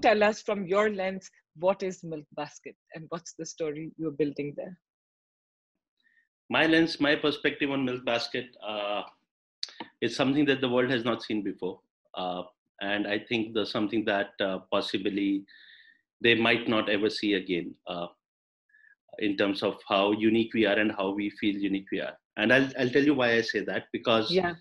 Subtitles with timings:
[0.00, 4.54] tell us from your lens what is Milk Basket and what's the story you're building
[4.56, 4.78] there?
[6.48, 9.02] My lens, my perspective on Milk Basket uh,
[10.00, 11.80] is something that the world has not seen before.
[12.16, 12.42] Uh,
[12.80, 15.44] and I think there's something that uh, possibly
[16.20, 18.06] they might not ever see again uh,
[19.18, 22.14] in terms of how unique we are and how we feel unique we are.
[22.36, 24.54] And I'll, I'll tell you why I say that because yeah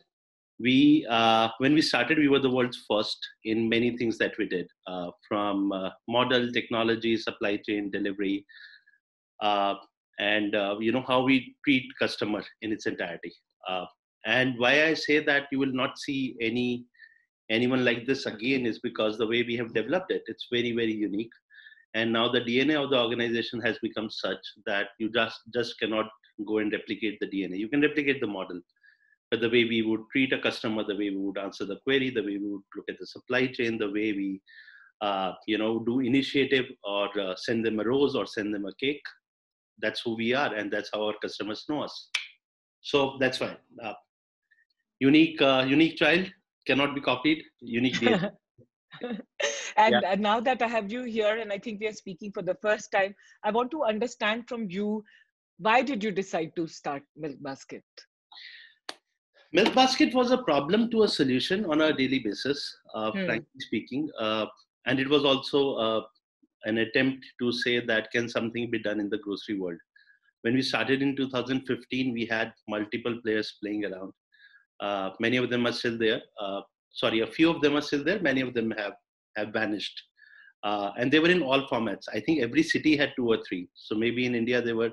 [0.59, 4.47] we uh, when we started we were the world's first in many things that we
[4.47, 8.45] did uh, from uh, model technology supply chain delivery
[9.41, 9.75] uh,
[10.19, 13.33] and uh, you know how we treat customer in its entirety.
[13.67, 13.85] Uh,
[14.25, 16.85] and why i say that you will not see any
[17.49, 20.93] anyone like this again is because the way we have developed it it's very very
[20.93, 21.31] unique.
[21.95, 26.09] And now the dna of the organization has become such that you just just cannot
[26.45, 28.59] go and replicate the dna you can replicate the model
[29.31, 32.09] but the way we would treat a customer, the way we would answer the query,
[32.09, 34.41] the way we would look at the supply chain, the way we,
[35.01, 38.73] uh, you know, do initiative or uh, send them a rose or send them a
[38.75, 39.01] cake.
[39.81, 42.09] That's who we are, and that's how our customers know us.
[42.81, 43.93] So that's why uh,
[44.99, 46.25] unique, uh, unique child
[46.65, 47.43] cannot be copied.
[47.61, 48.01] Unique.
[49.01, 49.21] and,
[49.77, 50.01] yeah.
[50.05, 52.57] and now that I have you here, and I think we are speaking for the
[52.61, 55.03] first time, I want to understand from you
[55.59, 57.83] why did you decide to start Milk Basket?
[59.51, 63.25] Milk basket was a problem to a solution on a daily basis, uh, hmm.
[63.25, 64.09] frankly speaking.
[64.19, 64.45] Uh,
[64.85, 66.01] and it was also uh,
[66.65, 69.79] an attempt to say that can something be done in the grocery world.
[70.41, 74.13] When we started in 2015, we had multiple players playing around.
[74.79, 76.21] Uh, many of them are still there.
[76.39, 76.61] Uh,
[76.91, 78.19] sorry, a few of them are still there.
[78.21, 78.93] Many of them have
[79.35, 80.01] have vanished.
[80.63, 82.05] Uh, and they were in all formats.
[82.13, 83.67] I think every city had two or three.
[83.73, 84.91] So maybe in India there were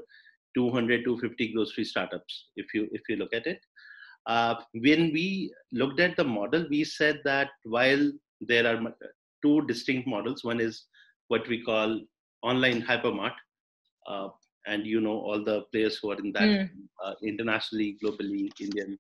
[0.57, 2.49] 200, 250 grocery startups.
[2.57, 3.61] If you if you look at it,
[4.27, 8.95] uh, when we looked at the model, we said that while there are
[9.43, 10.87] two distinct models, one is
[11.29, 12.01] what we call
[12.43, 13.35] online hypermart,
[14.09, 14.29] uh,
[14.67, 16.69] and you know all the players who are in that mm.
[17.05, 18.99] uh, internationally, globally, Indian.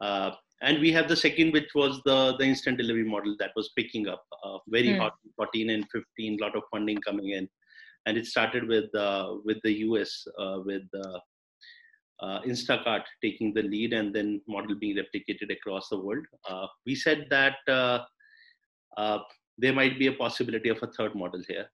[0.00, 3.70] Uh, and we have the second, which was the the instant delivery model that was
[3.76, 4.98] picking up uh, very mm.
[4.98, 7.48] hot, 14 and 15, lot of funding coming in,
[8.06, 10.26] and it started with uh, with the US
[10.64, 10.84] with
[12.22, 16.24] uh, Instacart taking the lead and then model being replicated across the world.
[16.48, 17.98] Uh, we said that uh,
[18.96, 19.18] uh,
[19.58, 21.66] there might be a possibility of a third model here.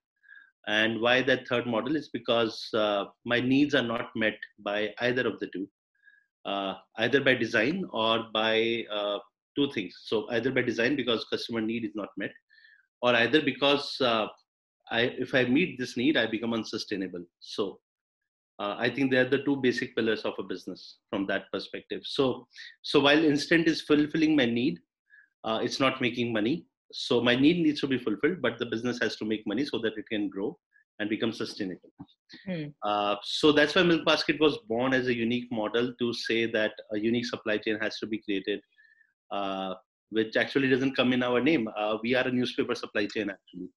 [0.67, 5.27] And why that third model is because uh, my needs are not met by either
[5.27, 5.67] of the two,
[6.45, 8.85] uh, either by design or by
[9.55, 9.95] two things.
[10.05, 12.31] So either by design because customer need is not met,
[13.01, 13.97] or either because
[14.91, 17.23] I, if I meet this need, I become unsustainable.
[17.39, 17.79] So
[18.59, 22.01] uh, i think they're the two basic pillars of a business from that perspective.
[22.03, 22.47] So
[22.81, 24.79] so while instant is fulfilling my need
[25.43, 26.65] uh, it's not making money.
[26.91, 29.79] So my need needs to be fulfilled but the business has to make money so
[29.79, 30.57] that it can grow
[30.99, 31.91] and become sustainable.
[32.45, 32.65] Hmm.
[32.83, 36.73] uh, so that's why milk basket was born as a unique model to say that
[36.93, 38.59] a unique supply chain has to be created
[39.31, 39.73] uh,
[40.11, 41.67] which actually doesn't come in our name.
[41.77, 43.69] Uh, we are a newspaper supply chain actually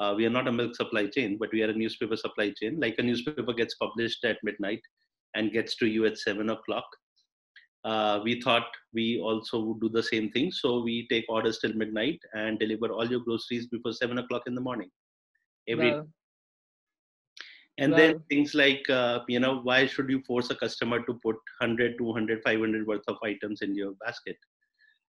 [0.00, 2.78] uh, we are not a milk supply chain, but we are a newspaper supply chain.
[2.78, 4.80] Like a newspaper gets published at midnight
[5.34, 6.86] and gets to you at seven o'clock.
[7.84, 10.52] Uh, we thought we also would do the same thing.
[10.52, 14.54] So we take orders till midnight and deliver all your groceries before seven o'clock in
[14.54, 14.90] the morning.
[15.68, 16.06] Every wow.
[17.78, 17.98] and wow.
[17.98, 21.98] then things like uh, you know why should you force a customer to put 100
[21.98, 24.36] 200 500 worth of items in your basket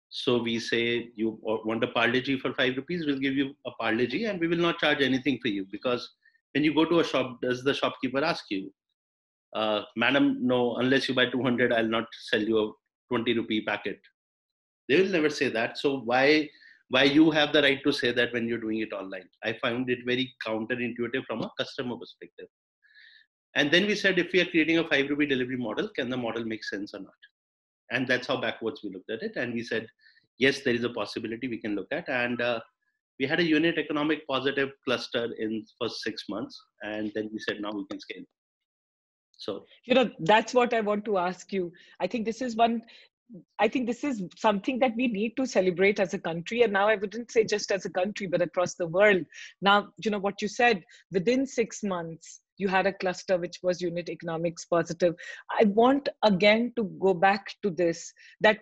[0.09, 4.25] so we say you want a Parle-G for five rupees, we'll give you a Parle-G
[4.25, 6.09] and we will not charge anything for you because
[6.53, 8.71] when you go to a shop, does the shopkeeper ask you,
[9.55, 12.71] uh, madam, no, unless you buy 200, I'll not sell you a
[13.09, 13.99] 20 rupee packet.
[14.87, 15.77] They will never say that.
[15.77, 16.49] So why
[16.89, 19.27] why you have the right to say that when you're doing it online?
[19.43, 22.47] I found it very counterintuitive from a customer perspective.
[23.55, 26.15] And then we said, if we are creating a five rupee delivery model, can the
[26.15, 27.13] model make sense or not?
[27.91, 29.35] And that's how backwards we looked at it.
[29.35, 29.87] And we said
[30.37, 32.07] yes there is a possibility we can look at.
[32.09, 32.59] And uh,
[33.19, 36.59] we had a unit economic positive cluster in first six months.
[36.83, 38.23] And then we said now we can scale.
[39.39, 41.71] So you know that's what i want to ask you.
[41.99, 42.81] I think this is one
[43.59, 46.61] I think this is something that we need to celebrate as a country.
[46.61, 49.25] And now I wouldn't say just as a country, but across the world.
[49.61, 53.81] Now, you know, what you said within six months, you had a cluster which was
[53.81, 55.15] unit economics positive.
[55.59, 58.11] I want again to go back to this
[58.41, 58.59] that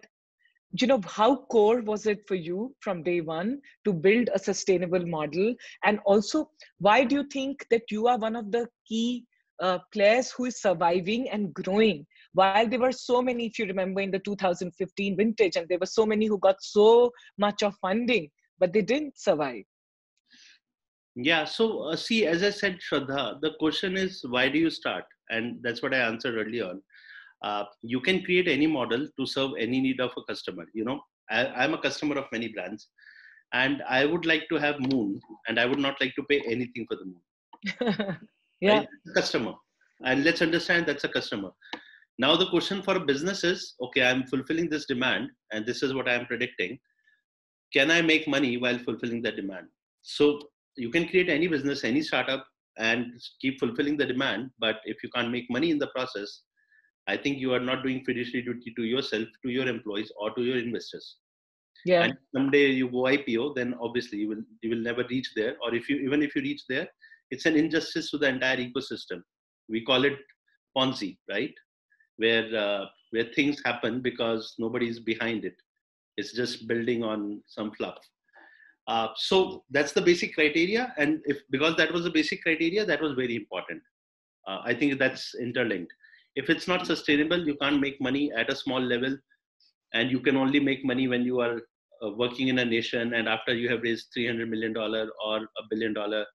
[0.81, 5.05] you know how core was it for you from day one to build a sustainable
[5.05, 5.55] model?
[5.83, 6.49] And also
[6.79, 9.25] why do you think that you are one of the key
[9.61, 12.05] uh, players who is surviving and growing?
[12.33, 15.85] While there were so many if you remember in the 2015 vintage and there were
[15.85, 19.63] so many who got so much of funding but they didn't survive
[21.15, 21.45] Yeah.
[21.45, 25.05] So, uh, see, as I said, Shraddha, the question is why do you start?
[25.29, 26.81] And that's what I answered earlier on.
[27.43, 30.65] Uh, you can create any model to serve any need of a customer.
[30.73, 32.89] You know, I, I'm a customer of many brands,
[33.53, 36.85] and I would like to have Moon, and I would not like to pay anything
[36.87, 38.17] for the Moon.
[38.61, 38.79] yeah.
[38.79, 38.87] Right?
[39.15, 39.53] Customer.
[40.03, 41.51] And let's understand that's a customer.
[42.17, 45.93] Now, the question for a business is okay, I'm fulfilling this demand, and this is
[45.93, 46.79] what I'm predicting.
[47.73, 49.67] Can I make money while fulfilling that demand?
[50.01, 50.39] So,
[50.77, 52.45] you can create any business, any startup,
[52.77, 54.51] and keep fulfilling the demand.
[54.59, 56.41] But if you can't make money in the process,
[57.07, 60.41] I think you are not doing fiduciary duty to yourself, to your employees, or to
[60.41, 61.17] your investors.
[61.85, 62.03] Yeah.
[62.03, 65.55] And someday you go IPO, then obviously you will you will never reach there.
[65.61, 66.87] Or if you even if you reach there,
[67.29, 69.21] it's an injustice to the entire ecosystem.
[69.69, 70.17] We call it
[70.75, 71.53] Ponzi, right?
[72.17, 75.55] Where uh, where things happen because nobody is behind it.
[76.17, 77.97] It's just building on some fluff.
[78.87, 83.01] Uh, so that's the basic criteria, and if because that was the basic criteria, that
[83.01, 83.81] was very important.
[84.47, 85.91] Uh, I think that's interlinked.
[86.35, 89.17] If it's not sustainable, you can't make money at a small level,
[89.93, 91.61] and you can only make money when you are
[92.03, 95.63] uh, working in a nation and after you have raised 300 million dollar or a
[95.69, 96.25] billion dollar.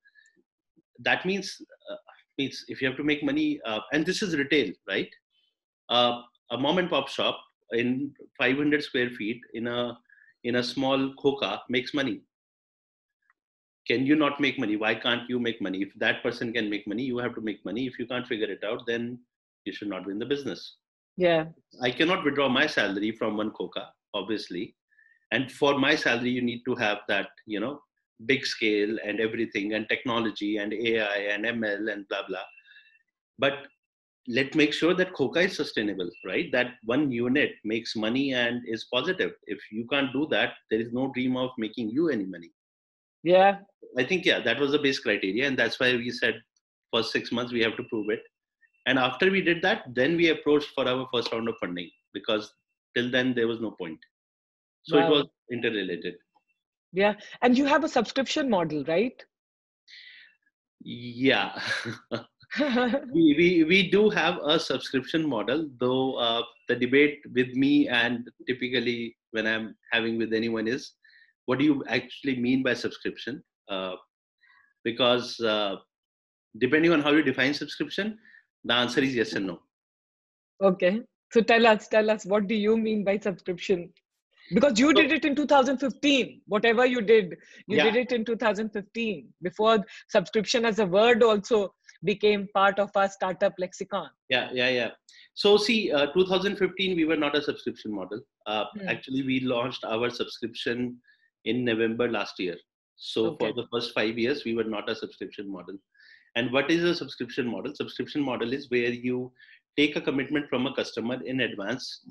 [0.98, 1.56] That means
[1.90, 1.96] uh,
[2.36, 5.10] means if you have to make money, uh, and this is retail, right?
[5.88, 7.38] A mom and pop shop
[7.72, 9.96] in 500 square feet in a
[10.42, 12.22] in a small khoka makes money
[13.86, 14.76] can you not make money?
[14.76, 15.82] Why can't you make money?
[15.82, 17.86] If that person can make money you have to make money.
[17.86, 19.18] If you can't figure it out then
[19.64, 20.76] you should not be in the business.
[21.16, 21.46] Yeah.
[21.82, 24.74] I cannot withdraw my salary from one khoka obviously.
[25.32, 27.80] And for my salary you need to have that you know
[28.26, 32.44] big scale and everything and technology and ai and ml and blah blah.
[33.38, 33.66] But
[34.28, 36.52] let's make sure that khoka is sustainable right?
[36.52, 39.32] That one unit makes money and is positive.
[39.46, 42.52] If you can't do that there is no dream of making you any money.
[43.22, 43.58] Yeah
[43.98, 46.40] i think yeah that was the base criteria and that's why we said
[46.90, 48.22] for six months we have to prove it.
[48.86, 52.52] And after we did that then we approached for our first round of funding because
[52.96, 53.98] till then there was no point.
[54.82, 55.06] So wow.
[55.06, 56.14] it was interrelated.
[56.92, 59.24] Yeah and you have a subscription model right?
[60.80, 61.60] Yeah.
[63.14, 68.28] We, we we do have a subscription model though uh, the debate with me and
[68.48, 70.94] typically when i'm having with anyone is
[71.46, 73.94] what do you actually mean by subscription uh,
[74.84, 75.76] because uh,
[76.58, 78.18] depending on how you define subscription
[78.64, 79.60] the answer is yes and no.
[80.62, 81.00] Okay.
[81.32, 83.92] So tell us tell us what do you mean by subscription?
[84.52, 87.36] Because you did it in 2015 whatever you did
[87.68, 87.84] you yeah.
[87.84, 89.78] did it in 2015 before
[90.08, 91.72] subscription as a word also
[92.02, 94.08] became part of our startup lexicon.
[94.28, 94.90] Yeah yeah yeah.
[95.34, 98.20] So see uh, 2015 we were not a subscription model.
[98.46, 98.88] Uh, hmm.
[98.88, 100.98] actually we launched our subscription
[101.46, 102.56] in november last year
[103.00, 103.46] so okay.
[103.46, 105.76] for the first 5 years we were not a subscription model.
[106.36, 107.74] And what is a subscription model?
[107.74, 109.32] Subscription model is where you
[109.76, 112.04] take a commitment from a customer in advance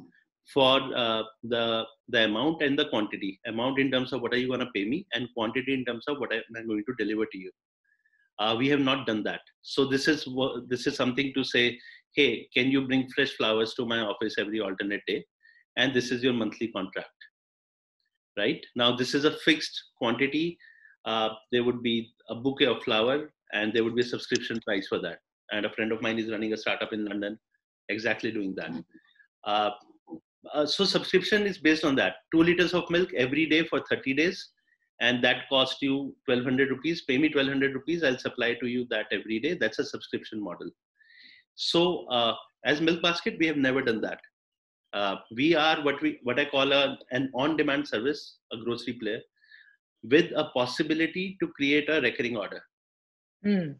[0.54, 3.40] for uh, the the amount and the quantity.
[3.46, 6.06] Amount in terms of what are you going to pay me and quantity in terms
[6.08, 7.52] of what i'm going to deliver to you.
[8.40, 9.42] Uh, we have not done that.
[9.62, 10.28] So this is
[10.68, 11.78] this is something to say
[12.16, 15.24] hey can you bring fresh flowers to my office every alternate day?
[15.78, 17.10] And this is your monthly contract.
[18.38, 18.66] Right?
[18.76, 20.58] Now this is a fixed quantity
[21.06, 24.88] uh, there would be a bouquet of flower and there would be a subscription price
[24.88, 25.20] for that.
[25.52, 27.40] And a friend of mine is running a startup in london
[27.90, 28.72] exactly doing that.
[29.44, 29.72] Uh,
[30.54, 32.16] uh, so subscription is based on that.
[32.32, 34.50] Two liters of milk every day for 30 days
[35.02, 37.02] and that cost you 1200 rupees.
[37.02, 39.56] Pay me 1200 rupees i'll supply to you that every day.
[39.56, 40.70] That's a subscription model.
[41.56, 44.20] So uh, as milk basket we have never done that.
[44.94, 48.94] Uh, we are what we what i call a, an on demand service a grocery
[48.94, 49.20] player
[50.04, 52.62] with a possibility to create a recurring order.
[53.46, 53.76] Mm.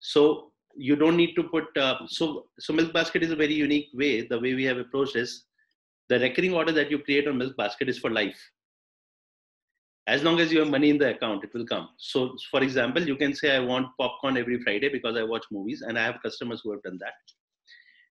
[0.00, 3.90] so you don't need to put uh, so so milk basket is a very unique
[3.94, 5.44] way the way we have approached is
[6.08, 8.40] the recurring order that you create on milk basket is for life.
[10.08, 11.88] As long as you have money in the account it will come.
[11.96, 15.82] So for example you can say i want popcorn every friday because i watch movies
[15.82, 17.14] and i have customers who have done that.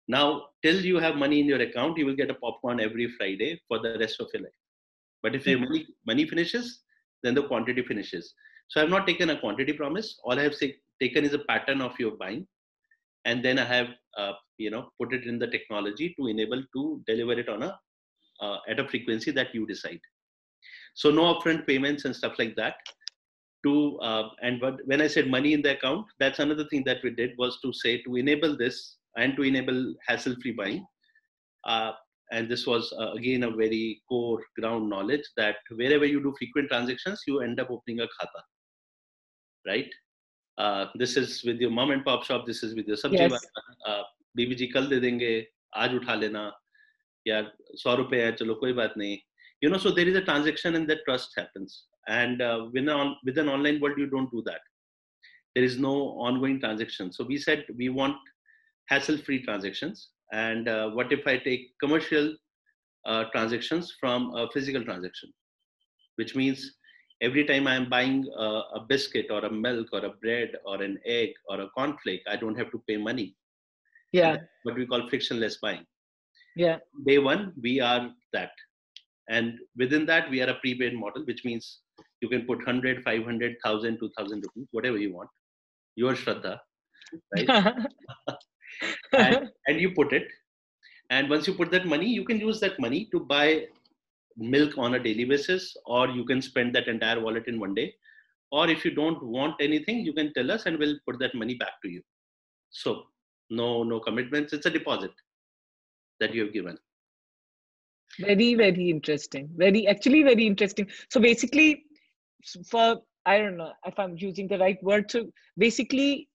[0.08, 3.60] Now till you have money in your account you will get a popcorn every friday
[3.68, 4.60] for the rest of your life.
[5.22, 5.66] But if your hmm.
[5.66, 6.80] money money finishes
[7.24, 8.34] then the quantity finishes.
[8.70, 10.20] So i've not taken a quantity promise.
[10.24, 12.48] All i have say, taken is a pattern of your buying.
[13.26, 17.04] And then i have uh, you know put it in the technology to enable to
[17.08, 17.80] deliver it on a
[18.42, 20.00] uh, at a frequency that you decide.
[20.96, 22.76] So no upfront payments and stuff like that
[23.64, 27.12] to uh, and when i said money in the account that's another thing that we
[27.12, 30.86] did was to say to enable this and to enable hassle free buying.
[31.66, 31.92] Uh,
[32.33, 36.69] and this was uh, again a very core ground knowledge that wherever you do frequent
[36.69, 38.43] transactions you end up opening a khata
[39.67, 39.93] right?
[40.59, 42.47] Uh, this is with your mom and pop shop.
[42.47, 43.33] This is with your sabji Yes.
[43.33, 43.41] wala.
[43.87, 44.03] Uh,
[44.37, 45.33] बीबी जी कल दे देंगे
[45.83, 46.41] आज उठा लेना
[47.29, 47.41] या
[47.83, 49.19] सौ रुपए है चलो कोई बात नहीं
[49.65, 51.77] you know so there is a transaction and that trust happens
[52.15, 54.67] and uh, with, an, with an online world you don't do that
[55.55, 55.93] there is no
[56.27, 58.29] ongoing transaction so we said we want
[58.93, 62.34] hassle free transactions and uh, what if i take commercial
[63.06, 65.32] uh, transactions from a physical transaction?
[66.16, 66.76] Which means
[67.22, 68.46] every time i'm buying a,
[68.76, 72.36] a biscuit or a milk or a bread or an egg or a cornflake i
[72.36, 73.36] don't have to pay money.
[74.12, 74.38] Yeah.
[74.64, 75.86] What we call frictionless buying.
[76.56, 76.78] Yeah.
[77.06, 78.52] Day one we are that.
[79.30, 81.80] And within that we are a prepaid model which means
[82.22, 85.30] you can put 100 500 1000 2000 rupees whatever you want.
[85.96, 86.60] Your shraddha
[87.36, 87.50] right
[89.14, 90.28] and, and you put it.
[91.10, 93.66] And once you put that money you can use that money to buy
[94.38, 97.94] milk on a daily basis or you can spend that entire wallet in one day.
[98.52, 101.56] Or if you don't want anything you can tell us and we'll put that money
[101.56, 102.02] back to you.
[102.70, 103.04] So
[103.50, 104.54] no no commitments.
[104.54, 105.12] It's a deposit
[106.20, 106.78] that you have given.
[108.20, 109.50] Very very interesting.
[109.56, 110.88] Very actually very interesting.
[111.10, 111.86] So basically
[112.70, 115.26] for i don't know if i'm using the right word so
[115.58, 116.28] basically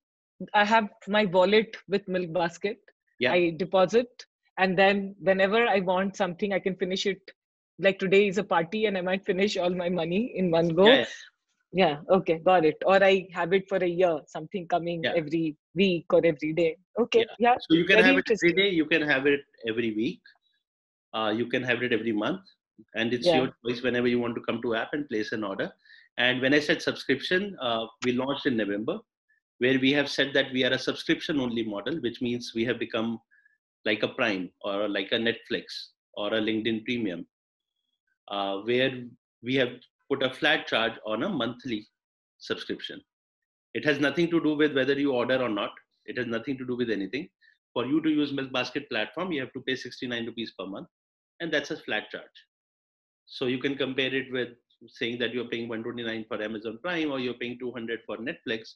[0.54, 2.78] i have my wallet with milk basket.
[3.18, 3.32] Yeah.
[3.32, 4.24] i deposit
[4.58, 7.20] and then whenever i want something i can finish it.
[7.78, 10.86] Like today is a party and i might finish all my money in one go.
[10.86, 11.04] Yeah,
[11.72, 11.96] yeah, yeah.
[12.16, 12.76] okay got it.
[12.86, 15.12] Or i have it for a year something coming Yeah.
[15.16, 16.76] every week or every day.
[16.98, 19.94] Okay yeah, So you can Very have it every day, you can have it every
[19.94, 20.20] week,
[21.14, 22.40] uh, you can have it every month,
[22.94, 25.72] and it's your choice whenever you want to come to app and place an order.
[26.18, 28.98] And when I said subscription, uh, we launched in November,
[29.58, 32.78] where we have said that we are a subscription only model, which means we have
[32.78, 33.18] become
[33.84, 35.64] like a Prime or like a Netflix
[36.14, 37.26] or a LinkedIn Premium,
[38.28, 39.04] uh, where
[39.42, 39.72] we have
[40.10, 41.86] put a flat charge on a monthly
[42.38, 43.00] subscription.
[43.74, 45.70] It has nothing to do with whether you order or not.
[46.06, 47.28] It has nothing to do with anything.
[47.72, 50.88] For you to use Milk Basket platform, you have to pay 69 rupees per month,
[51.40, 52.24] and that's a flat charge.
[53.26, 54.50] So you can compare it with
[54.88, 58.74] saying that you're paying 129 for Amazon Prime or you're paying 200 for Netflix.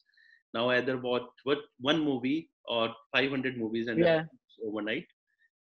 [0.54, 4.24] Now either watch what one movie or 500 movies and Yeah.
[4.66, 5.06] overnight.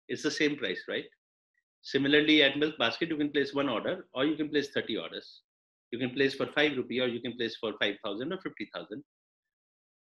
[0.08, 1.04] It's the same price, right?
[1.82, 5.42] Similarly, at Milk Basket, you can place one order or you can place 30 orders.
[5.90, 9.04] You can place for 5 rupee or you can place for 5,000 or 50,000.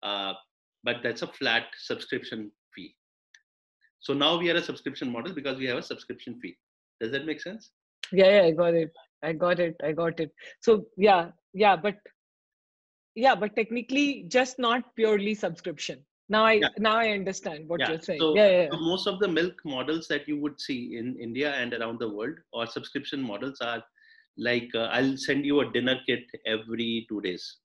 [0.03, 0.33] Uh,
[0.83, 2.95] but that's a flat subscription fee.
[3.99, 6.57] So now we are a subscription model because we have a subscription fee.
[7.01, 7.71] Does that make sense?
[8.13, 8.91] yeah yeah i got it
[9.23, 10.31] i got it i got it
[10.61, 11.95] so yeah yeah but
[13.25, 15.99] yeah but technically just not purely subscription
[16.35, 16.69] now i Yeah.
[16.87, 17.89] now i understand what yeah.
[17.91, 20.79] you're saying So, yeah yeah, so most of the milk models that you would see
[20.99, 23.83] in India and around the world or subscription models are
[24.37, 27.57] like uh, I'll send you a dinner kit every two days.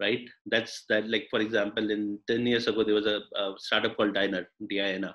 [0.00, 0.28] Right?
[0.46, 1.08] That's that.
[1.08, 5.14] Like for example, in ten years ago, there was a, a startup called Diner, Diana,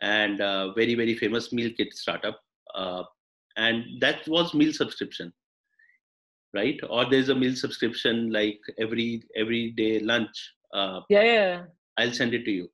[0.00, 2.40] and uh, very very famous meal kit startup,
[2.74, 3.02] uh,
[3.56, 5.32] and that was meal subscription.
[6.58, 6.80] Right?
[6.88, 9.08] Or there's a meal subscription like every
[9.42, 10.36] every day lunch.
[10.80, 11.62] Uh, yeah yeah
[11.98, 12.66] I'll send it to you.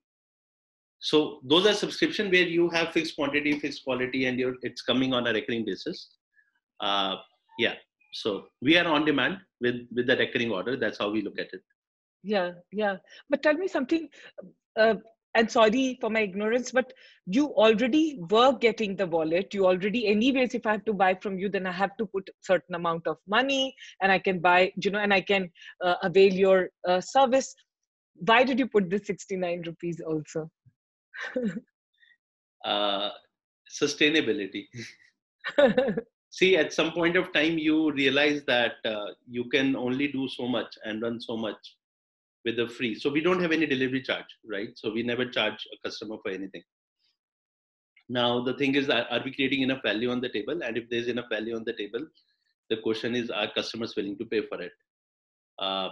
[1.10, 1.18] So
[1.52, 5.26] those are subscription where you have fixed quantity, fixed quality, and you're, it's coming on
[5.26, 6.08] a recurring basis.
[6.88, 7.16] Uh,
[7.58, 7.74] yeah.
[8.12, 10.76] So we are on demand with with the recurring order.
[10.84, 11.62] That's how we look at it.
[12.30, 12.96] yeah yeah
[13.30, 14.02] but tell me something
[14.82, 14.94] uh,
[15.34, 16.92] and sorry for my ignorance but
[17.26, 19.54] you already were getting the wallet.
[19.54, 22.28] You already anyways if i have to buy from you then i have to put
[22.40, 25.50] certain amount of money and i can buy you know and i can
[25.84, 27.54] uh, avail your uh, service.
[28.14, 30.50] Why did you put the 69 rupees also?
[32.64, 33.10] Uh,
[33.68, 34.68] sustainability.
[36.30, 40.46] See, at some point of time, you realize that uh, you can only do so
[40.46, 41.58] much and run so much
[42.44, 42.94] with the free.
[42.94, 44.70] So we don't have any delivery charge, right?
[44.74, 46.62] So we never charge a customer for anything.
[48.08, 50.62] Now the thing is, are are we creating enough value on the table?
[50.62, 52.06] And if there's enough value on the table,
[52.68, 54.72] the question is, are customers willing to pay for it?
[55.58, 55.90] Uh,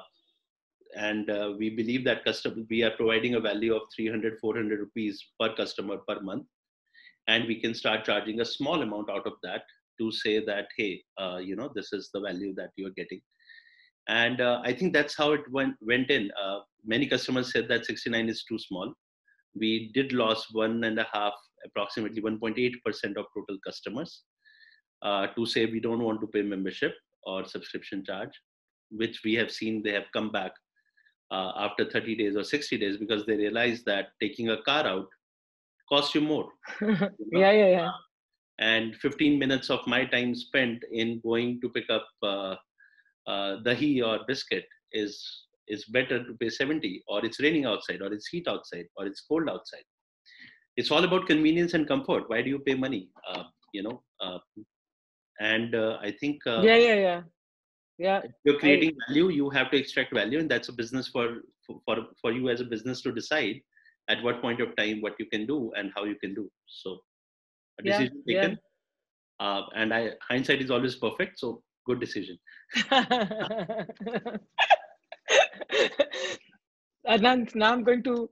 [0.97, 5.25] and uh, we believe that customer we are providing a value of 300 400 rupees
[5.39, 6.47] per customer per month
[7.29, 9.63] and we can start charging a small amount out of that
[10.01, 13.21] to say that hey uh, you know this is the value that you're getting
[14.09, 16.31] and uh, i think that's how it went went in.
[16.43, 18.93] Uh, many customers said that 69 is too small.
[19.55, 21.35] We did lose one and a half
[21.67, 24.23] approximately 1.8 percent of total customers
[25.03, 28.31] uh, to say we don't want to pay membership or subscription charge
[28.91, 30.53] which we have seen they have come back
[31.31, 35.09] uh, after 30 days or 60 days because they realize that taking a car out
[35.89, 36.49] costs you more
[36.81, 37.09] you know?
[37.33, 37.91] yeah yeah yeah.
[38.59, 42.07] And 15 minutes of my time spent in going to pick up
[43.31, 44.67] uh, dahi or biscuit
[45.03, 45.15] is
[45.75, 49.21] is better to pay 70 or it's raining outside or it's heat outside or it's
[49.29, 49.87] cold outside.
[50.77, 52.25] It's all about convenience and comfort.
[52.31, 53.03] Why do you pay money?
[53.33, 54.39] Uh, you know uh,
[55.41, 57.21] and uh, i think uh, yeah yeah yeah.
[58.05, 61.09] Yeah if you're creating I, value you have to extract value and that's a business
[61.15, 61.27] for,
[61.85, 63.57] for for you as a business to decide
[64.13, 66.45] at what point of time what you can do and how you can do.
[66.67, 66.95] So
[67.79, 68.59] a decision yeah, taken.
[68.59, 69.47] Yeah.
[69.47, 71.39] Uh, and i hindsight is always perfect.
[71.43, 72.39] So good decision
[77.09, 78.29] Anant, now I'm going to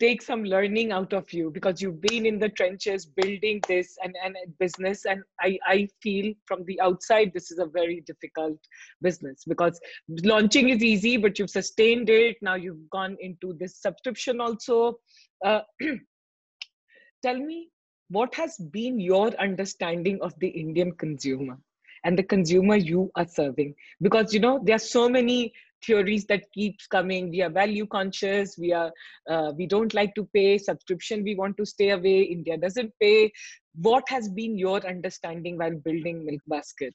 [0.00, 4.14] take some learning out of you because you've been in the trenches building this and,
[4.22, 5.04] and business.
[5.04, 8.58] And I, I feel from the outside, this is a very difficult
[9.00, 9.80] business because
[10.24, 12.36] launching is easy, but you've sustained it.
[12.42, 14.98] Now you've gone into this subscription also.
[15.44, 15.60] Uh,
[17.22, 17.68] tell me,
[18.10, 21.56] what has been your understanding of the Indian consumer?
[22.04, 23.74] And the consumer you are serving.
[24.00, 25.52] Because you know there are so many
[25.84, 27.30] theories that keeps coming.
[27.30, 28.56] We are value conscious.
[28.58, 28.92] We are
[29.28, 31.22] uh, we don't like to pay subscription.
[31.22, 32.22] We want to stay away.
[32.22, 33.32] India doesn't pay.
[33.74, 36.94] What has been your understanding while building milk basket?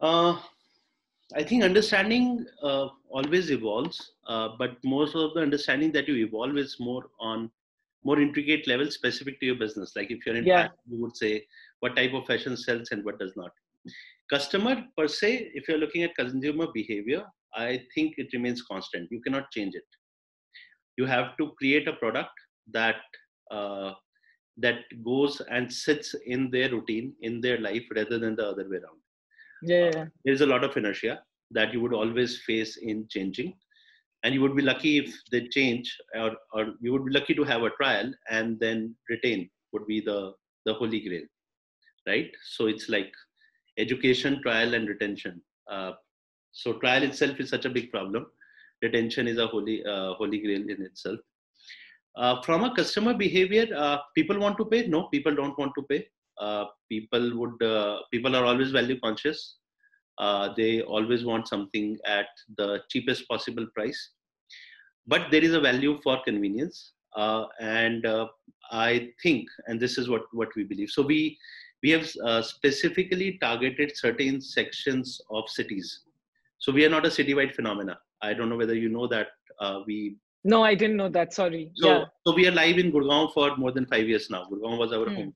[0.00, 0.38] Uh,
[1.36, 6.56] i think understanding uh, always evolves uh, but most of the understanding that you evolve
[6.56, 7.50] is more on
[8.04, 9.94] more intricate level specific to your business.
[9.96, 10.68] Like if you're in yeah.
[10.86, 11.46] you would say
[11.80, 13.50] what type of fashion sells and what does not.
[14.30, 19.08] Customer per se if you're looking at consumer behavior i think it remains constant.
[19.10, 19.84] You cannot change it.
[20.96, 22.32] You have to create a product
[22.72, 22.96] that
[23.50, 23.92] uh,
[24.58, 28.78] that goes and sits in their routine in their life rather than the other way
[28.78, 29.00] around.
[29.62, 30.02] Yeah, yeah.
[30.02, 33.54] Uh, there's a lot of inertia that you would always face in changing.
[34.24, 37.44] And you would be lucky if they change or, or you would be lucky to
[37.44, 40.32] have a trial and then retain would be the
[40.64, 41.22] the holy grail
[42.12, 43.12] right so it's like
[43.78, 45.40] education, trial, and retention.
[45.70, 45.92] Uh,
[46.52, 48.26] so trial itself is such a big problem.
[48.82, 51.18] Retention is a holy uh, holy grail in itself.
[52.16, 54.86] Uh, from a customer behavior, uh, people want to pay.
[54.86, 56.06] No, people don't want to pay.
[56.40, 59.56] Uh, people would uh, people are always value conscious.
[60.58, 64.00] they always want something at the cheapest possible price.
[65.12, 66.78] But there is a value for convenience,
[67.16, 68.06] and
[68.70, 70.90] I think, and this is what what we believe.
[70.96, 71.20] So we
[71.82, 76.02] we have uh, specifically targeted certain sections of cities.
[76.58, 77.98] So we are not a citywide phenomena.
[78.22, 79.28] I don't know whether you know that
[79.60, 80.16] uh, we.
[80.44, 81.32] No, I didn't know that.
[81.32, 81.70] Sorry.
[81.76, 82.04] So, yeah.
[82.26, 84.44] so we are live in Gurgaon for more than five years now.
[84.50, 85.16] Gurgaon was our mm.
[85.16, 85.34] home,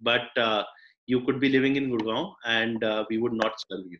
[0.00, 0.64] but uh,
[1.06, 3.98] you could be living in Gurgaon and uh, we would not serve you.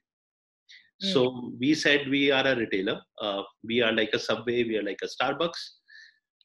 [1.05, 1.13] Mm.
[1.13, 3.01] So we said we are a retailer.
[3.21, 4.65] Uh, we are like a Subway.
[4.65, 5.61] We are like a Starbucks.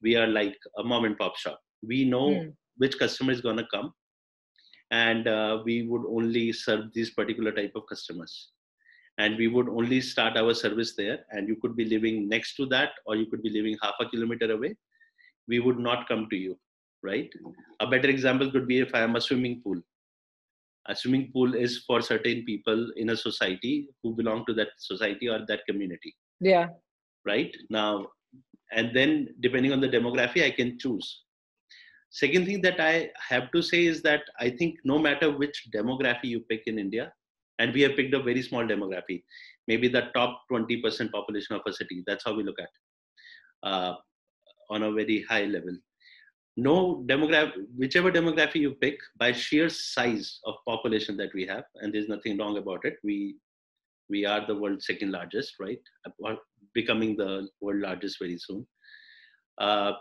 [0.01, 1.59] We are like a mom and pop shop.
[1.81, 2.53] We know mm.
[2.77, 3.93] which customer is going to come
[4.93, 8.49] and uh, we would only serve these particular type of customers.
[9.17, 12.65] And we would only start our service there and you could be living next to
[12.67, 14.75] that or you could be living half a kilometer away.
[15.47, 16.57] We would not come to you
[17.03, 17.29] right?
[17.81, 19.79] A better example could be if i am a swimming pool.
[20.87, 25.29] A swimming pool is for certain people in a society who belong to that society
[25.29, 26.15] or that community.
[26.39, 26.67] Yeah.
[27.25, 27.55] Right?
[27.69, 28.07] Now
[28.71, 31.22] and then depending on the demography i can choose
[32.13, 36.25] Second thing that I have to say is that I think no matter which demography
[36.25, 37.11] you pick in India,
[37.57, 39.23] and we have picked a very small demography,
[39.67, 42.69] maybe the top 20% population of a city, that's how we look at
[43.67, 43.95] uh,
[44.69, 45.75] on a very high level.
[46.55, 51.91] No demographic, whichever demography you pick, by sheer size of population that we have, and
[51.91, 53.37] there's nothing wrong about it, we
[54.09, 55.79] we are the world's second largest, right?
[56.75, 58.67] Becoming the world largest very soon.
[59.57, 59.93] Uh,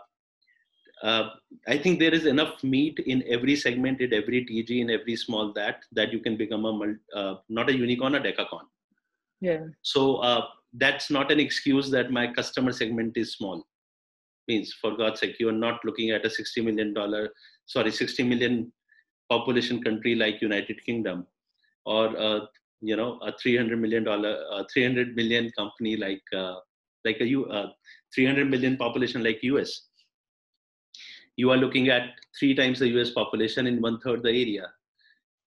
[1.03, 1.31] uh,
[1.67, 5.51] I think there is enough meat in every segment, in every TG, in every small
[5.53, 8.67] that that you can become a uh, not a unicorn, a decacorn.
[9.41, 9.65] Yeah.
[9.81, 13.67] So uh, that's not an excuse that my customer segment is small.
[14.47, 17.29] Means for God's sake, you are not looking at a sixty million dollar,
[17.65, 18.71] sorry, sixty million
[19.29, 21.27] population country like United Kingdom,
[21.85, 22.39] or uh,
[22.79, 26.55] you know a three hundred million dollar, uh, three hundred million company like uh,
[27.03, 27.71] like a U, uh,
[28.15, 29.89] three hundred million population like US
[31.35, 34.67] you are looking at three times the US population in one third the area.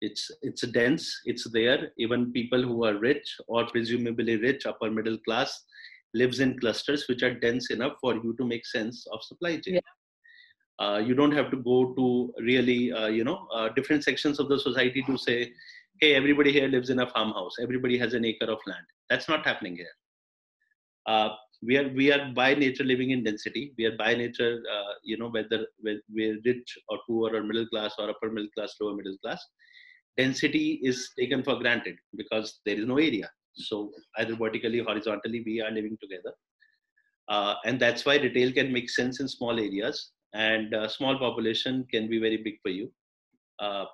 [0.00, 1.20] It's it's dense.
[1.24, 1.92] It's there.
[1.98, 5.64] Even people who are rich or presumably rich, upper middle class,
[6.14, 9.74] lives in clusters which are dense enough for you to make sense of supply chain.
[9.74, 9.80] Yeah.
[10.78, 14.48] Uh, you don't have to go to really, uh, you know, uh, different sections of
[14.48, 15.52] the society to say,
[16.00, 17.54] hey, everybody here lives in a farmhouse.
[17.62, 18.84] Everybody has an acre of land.
[19.08, 19.94] That's not happening here.
[21.66, 25.16] We are we are by nature living in density we are by nature uh, you
[25.20, 29.16] know whether we're rich or poor or middle class or upper middle class lower middle
[29.24, 29.42] class
[30.16, 35.42] density is taken for granted because there is no area So either vertically, or horizontally,
[35.46, 36.33] we are living together.
[37.29, 41.87] Uh, and that's why retail can make sense in small areas and uh, small population
[41.90, 42.92] can be very big for you.
[43.59, 43.87] Uh,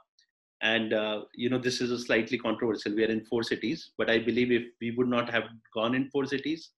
[0.62, 2.94] and uh, you know this is a slightly controversial.
[2.94, 6.10] We are in four cities, but I believe if we would not have gone in
[6.10, 6.70] four cities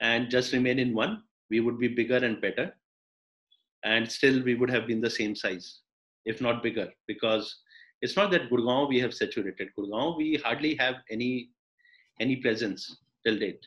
[0.00, 2.74] and just remain in one, we would be bigger and better,
[3.84, 5.80] and still we would have been the same size,
[6.24, 7.56] if not bigger, because
[8.00, 9.68] it's not that Gurgaon we have saturated.
[9.78, 11.50] Gurgaon we hardly have any
[12.20, 13.64] any presence till date.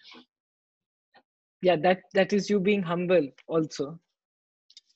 [1.62, 4.00] Yeah, that that is you being humble also.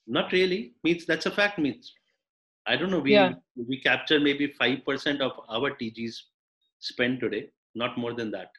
[0.06, 0.74] Not really.
[0.84, 1.58] Means that's a fact.
[1.58, 1.92] Means
[2.66, 3.00] I don't know.
[3.00, 3.32] We yeah.
[3.56, 6.16] we capture maybe five percent of our TGs
[6.78, 8.50] spent today, not more than that.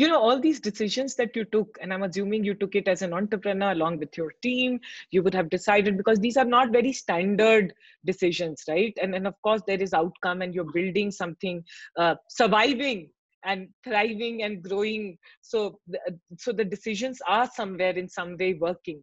[0.00, 3.02] You know, all these decisions that you took, and I'm assuming you took it as
[3.02, 6.90] an entrepreneur along with your team, you would have decided because these are not very
[6.90, 7.74] standard
[8.06, 8.96] decisions, right?
[9.02, 11.62] And and of course there is outcome, and you're building something,
[11.98, 13.10] uh, surviving
[13.44, 16.00] and thriving and growing so the,
[16.38, 19.02] so the decisions are somewhere in some way working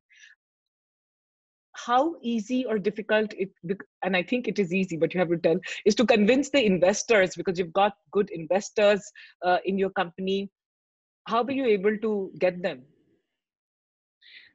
[1.86, 3.50] how easy or difficult it
[4.04, 6.64] and i think it is easy but you have to tell is to convince the
[6.64, 9.12] investors because you've got good investors
[9.44, 10.50] uh, in your company
[11.28, 12.84] how were you able to get them?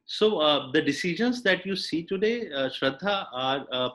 [0.07, 3.91] So uh, the decisions that you see today uh, shraddha are uh,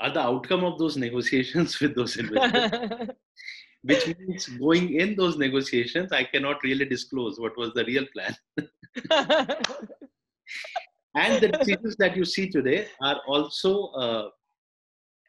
[0.00, 3.08] are the outcome of those negotiations with those investors.
[3.82, 8.34] Which means going in those negotiations i cannot really disclose what was the real plan.
[11.16, 14.30] And the decisions that you see today are also uh,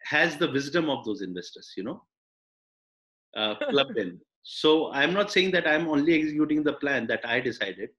[0.05, 2.01] has the wisdom of those investors you know?
[3.35, 7.39] Uh, clubbed in so i'm not saying that i'm only executing the plan that i
[7.39, 7.89] decided.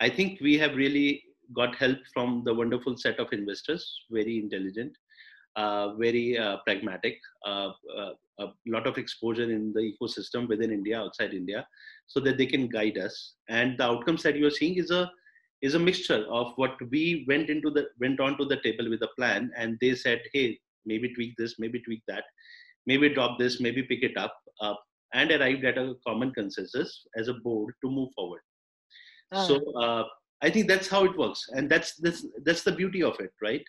[0.00, 1.22] I think we have really
[1.56, 4.96] got help from the wonderful set of investors very intelligent
[5.56, 8.10] uh, very uh, pragmatic uh, uh,
[8.40, 11.64] a lot of exposure in the ecosystem within india outside india
[12.06, 13.34] so that they can guide us.
[13.48, 15.10] And the outcomes that you're seeing is a
[15.62, 19.02] is a mixture of what we went into the went on to the table with
[19.02, 22.24] a plan and they said hey maybe tweak this maybe tweak that
[22.86, 24.74] maybe drop this maybe pick it up uh,
[25.14, 28.42] and arrived at a common consensus as a board to move forward.
[29.32, 30.04] So uh,
[30.42, 33.64] i think that's how it works and that's that's that's the beauty of it right?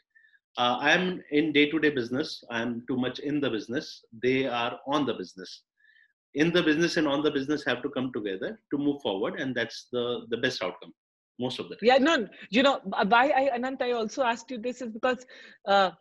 [0.57, 2.43] Uh, i'm in day to day business.
[2.49, 4.03] I'm too much in the business.
[4.23, 5.63] They are on the business.
[6.33, 9.55] In the business and on the business have to come together to move forward and
[9.59, 10.93] that's the the best outcome
[11.39, 11.87] most of the time.
[11.91, 12.79] Yeah, no, you know,
[13.13, 15.25] why I, Anant, I also asked you this is because
[15.67, 15.91] uh,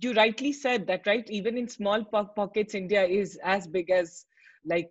[0.00, 1.28] you rightly said that, right?
[1.30, 4.26] Even in small po- pockets, India is as big as
[4.68, 4.88] like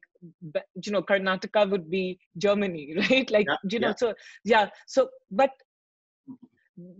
[0.84, 3.30] you know karnataka would be germany right?
[3.32, 3.96] Like yeah, you know yeah.
[3.98, 4.14] so
[4.44, 5.52] yeah so but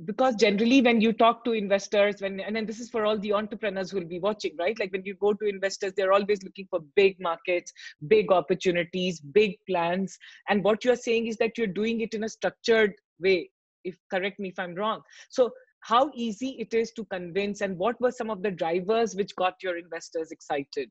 [0.06, 3.34] because generally when you talk to investors when and then this is for all the
[3.34, 4.80] entrepreneurs who will be watching right?
[4.80, 7.72] Like when you go to investors they're always looking for big markets
[8.08, 10.18] big opportunities big plans.
[10.50, 13.50] And what you're saying is that you're doing it in a structured way
[13.84, 15.02] if correct me if i'm wrong.
[15.30, 19.36] So how easy it is to convince and what were some of the drivers which
[19.36, 20.90] got your investors excited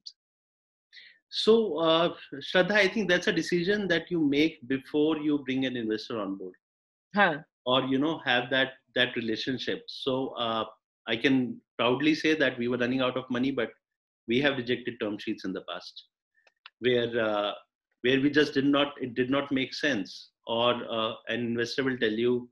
[1.28, 5.76] so uh, shraddha i think that's a decision that you make before you bring an
[5.76, 6.54] investor on board.
[7.14, 7.38] Huh.
[7.64, 9.82] Or you know have that that relationship.
[9.88, 10.64] So uh,
[11.08, 13.70] i can proudly say that we were running out of money but
[14.28, 16.04] we have rejected term sheets in the past
[16.80, 17.52] where uh,
[18.02, 20.30] where we just did not it did not make sense.
[20.46, 22.48] Or uh, an investor will tell you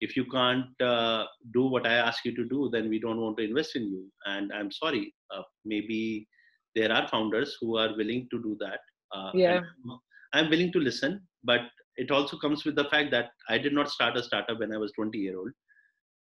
[0.00, 3.36] if you can't uh, do what i ask you to do then we don't want
[3.38, 4.06] to invest in you.
[4.26, 6.28] And i'm sorry uh, maybe
[6.74, 8.80] there are founders who are willing to do that
[9.14, 9.60] uh, yeah
[10.32, 11.62] i'm willing to listen but
[11.96, 14.78] it also comes with the fact that I did not start a startup when I
[14.78, 15.50] was 20 year old.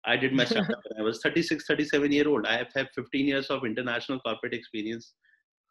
[0.05, 2.45] I did my startup when I was 36, 37 year old.
[2.45, 5.13] I have had 15 years of international corporate experience,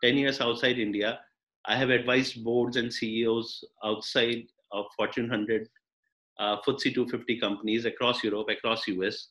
[0.02, 1.20] 10 years outside India.
[1.66, 5.68] I have advised boards and CEOs outside of Fortune 100,
[6.38, 9.28] uh, FTSE 250 companies across Europe, across US.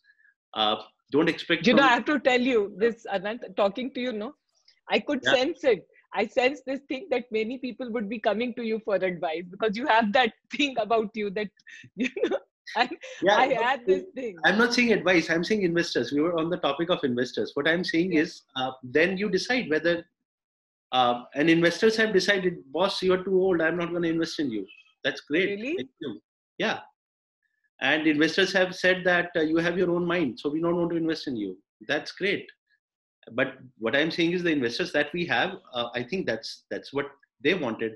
[0.54, 0.78] Uh,
[1.12, 1.68] don't expect.
[1.68, 4.34] You know, I have to tell you this, Anant, talking to you, no,
[4.90, 5.34] I could yeah.
[5.34, 8.96] sense it I sense this thing that many people would be coming to you for
[8.96, 11.50] advice because you have that thing about you that
[11.96, 12.38] you know.
[12.78, 12.90] I,
[13.22, 14.38] yeah, I had this thing.
[14.44, 15.30] I'm not saying advice.
[15.30, 16.12] I'm saying investors.
[16.12, 17.52] We were on the topic of investors.
[17.54, 18.28] What I'm saying yes.
[18.28, 20.04] is, uh, then you decide whether,
[20.92, 23.62] uh, and investors have decided, boss, you're too old.
[23.62, 24.66] I'm not going to invest in you.
[25.04, 25.60] That's great.
[25.62, 25.88] Really?
[26.58, 26.80] Yeah.
[27.82, 30.90] And investors have said that uh, you have your own mind, so we don't want
[30.90, 31.60] to invest in you.
[31.88, 32.48] That's great
[33.34, 36.94] but what i'm saying is the investors that we have uh, i think that's that's
[36.94, 37.08] what
[37.44, 37.94] they wanted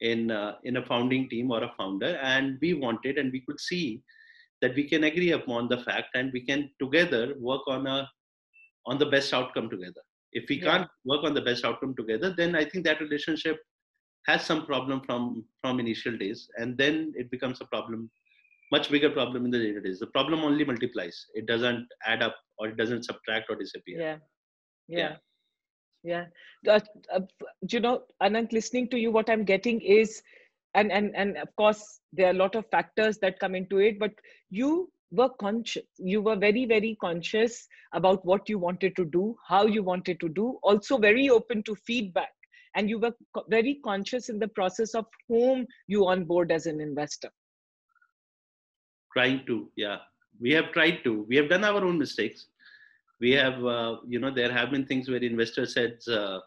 [0.00, 2.18] in uh, in a founding team or a founder.
[2.22, 4.02] And we wanted and we could see
[4.62, 8.08] that we can agree upon the fact and we can together work on a
[8.86, 10.02] on the best outcome together.
[10.32, 10.64] If we Yeah.
[10.70, 13.58] can't work on the best outcome together then i think that relationship
[14.26, 16.48] has some problem from from initial days.
[16.56, 18.10] And then it becomes a problem
[18.70, 19.98] much bigger problem in the later days.
[19.98, 21.26] The problem only multiplies.
[21.34, 24.00] It doesn't add up or it doesn't subtract or disappear.
[24.00, 24.16] Yeah.
[24.88, 25.16] Yeah.
[26.02, 26.24] Yeah.
[26.64, 26.74] yeah.
[26.74, 26.80] Uh,
[27.14, 27.20] uh,
[27.68, 30.22] you know anant listening to you what i'm getting is
[30.74, 33.98] and and and of course there are a lot of factors that come into it
[33.98, 34.12] but
[34.50, 39.66] you were conscious you were very very conscious about what you wanted to do how
[39.66, 42.30] you wanted to do also very open to feedback.
[42.74, 43.14] And you were
[43.48, 47.30] very conscious in the process of whom you onboard as an investor
[49.18, 49.98] trying to yeah.
[50.44, 51.12] We have tried to.
[51.28, 52.40] We have done our own mistakes.
[53.24, 56.38] We have uh, you know there have been things where investors said uh,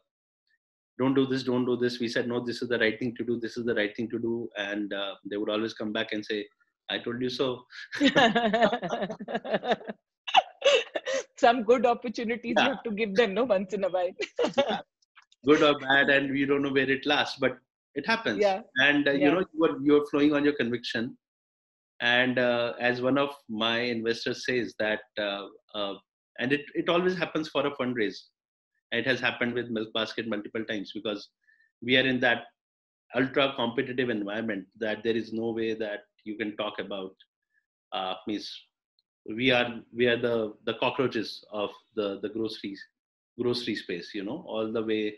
[0.99, 1.99] don't do this don't do this.
[2.03, 3.39] We said no this is the right thing to do.
[3.45, 4.33] This is the right thing to do.
[4.69, 6.39] And uh, they would always come back and say
[6.93, 7.47] i told you so.
[11.43, 14.13] Some good opportunities you have to give them no once in a while.
[15.49, 17.53] Good or bad and we don't know where it lasts but
[18.01, 18.39] it happens.
[18.47, 18.59] Yeah.
[18.87, 19.25] and uh, Yeah.
[19.25, 21.17] you know you're, you're flowing on your conviction
[22.01, 25.93] and uh, as one of my investors says that uh, uh,
[26.39, 28.17] and it, it always happens for a fundraise.
[28.91, 31.29] It has happened with milk basket multiple times because
[31.81, 32.45] we are in that
[33.15, 37.13] ultra competitive environment that there is no way that you can talk about
[37.93, 38.51] uh, means
[39.27, 42.81] we are we are the the cockroaches of the the groceries
[43.39, 45.17] grocery space you know all the way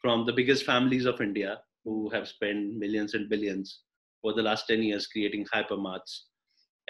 [0.00, 3.80] from the biggest families of india who have spent millions and billions
[4.24, 6.12] for the last 10 years creating hypermarts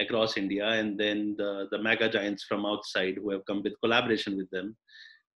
[0.04, 4.36] across india and then the the mega giants from outside who have come with collaboration
[4.40, 4.68] with them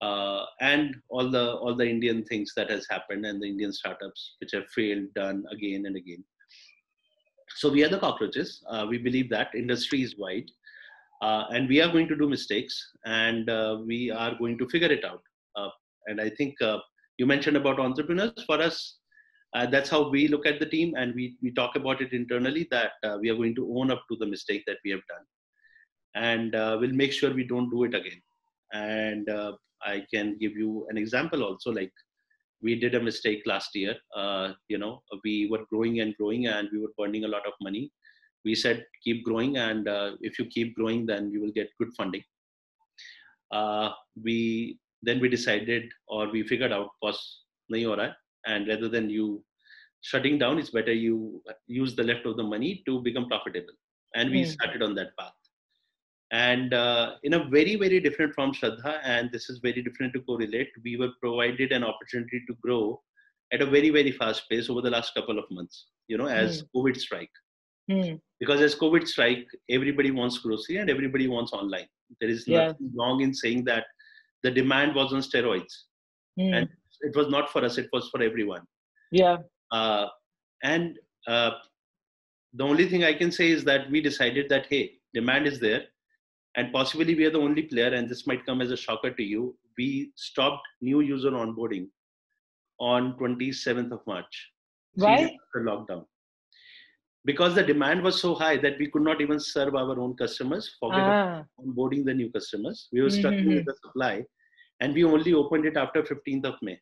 [0.02, 4.36] uh, and all the all the indian things that has happened and the indian startups
[4.40, 6.24] which have failed done again and again.
[7.58, 8.64] So we are the cockroaches.
[8.70, 10.50] Uh, we believe that industry is wide
[11.22, 14.92] uh, and we are going to do mistakes and uh, we are going to figure
[14.92, 15.22] it out.
[15.56, 15.70] Uh,
[16.08, 16.80] and i think uh,
[17.18, 18.44] you mentioned about entrepreneurs.
[18.46, 18.98] For us
[19.56, 22.68] uh, that's how we look at the team and we, we talk about it internally
[22.72, 25.26] that uh, we are going to own up to the mistake that we have done.
[26.16, 28.22] And uh, we'll make sure we don't do it again.
[28.74, 31.92] And uh, i can give you an example also like
[32.62, 33.96] we did a mistake last year.
[34.16, 37.54] Uh, you know we were growing and growing and we were burning a lot of
[37.62, 37.92] money.
[38.44, 41.94] We said keep growing and uh, if you keep growing then you will get good
[41.98, 42.24] funding.
[44.22, 47.20] We then we decided or we figured out was
[47.72, 49.44] nahi ho raha hai, and rather than you
[50.02, 53.78] shutting down it's better you use the left of the money to become profitable
[54.16, 54.50] and we Hmm.
[54.56, 55.34] started on that path
[56.32, 60.22] and uh, in a very very different from shraddha and this is very different to
[60.30, 62.84] correlate we were provided an opportunity to grow
[63.54, 65.78] at a very very fast pace over the last couple of months
[66.08, 67.36] you know as covid strike
[67.90, 68.14] Hmm.
[68.42, 72.68] because as covid strike everybody wants grocery and everybody wants online there is Yeah.
[72.68, 73.86] nothing wrong in saying that
[74.46, 75.76] the demand was on steroids
[76.40, 76.54] Hmm.
[76.56, 76.70] and
[77.06, 78.64] it was not for us it was for everyone.
[79.12, 79.38] Yeah.
[79.72, 80.08] Uh,
[80.64, 81.52] and uh,
[82.54, 85.84] the only thing i can say is that we decided that hey demand is there
[86.56, 89.24] and possibly we are the only player and this might come as a shocker to
[89.24, 89.56] you.
[89.78, 91.88] We stopped new user onboarding
[92.80, 94.52] on 27th of march
[94.96, 95.16] Why?
[95.16, 96.06] after lockdown.
[97.26, 100.76] Because the demand was so high that we could not even serve our own customers
[100.80, 102.88] forget ah, onboarding the new customers.
[102.94, 104.24] We were struggling with the supply
[104.80, 106.80] and we only opened it after 15th of may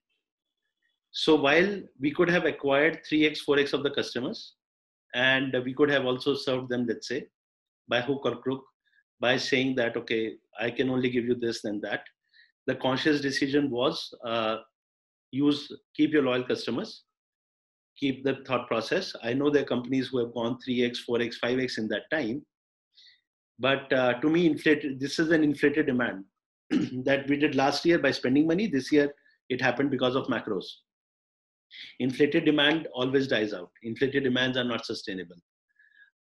[1.13, 4.55] so while we could have acquired 3x 4x of the customers
[5.13, 7.25] and we could have also served them let's say
[7.87, 8.63] by hook or crook
[9.19, 12.03] by saying that okay i can only give you this and that
[12.65, 14.57] the conscious decision was uh,
[15.31, 17.03] use keep your loyal customers
[17.97, 19.15] keep the thought process.
[19.23, 22.43] I know there are companies who have gone 3x 4x 5x in that time
[23.59, 26.25] but uh, to me inflated this is an inflated demand
[27.03, 28.67] that we did last year by spending money.
[28.67, 29.13] This year
[29.49, 30.65] it happened because of macros
[31.99, 33.71] inflated demand always dies out.
[33.83, 35.35] Inflated demands are not sustainable.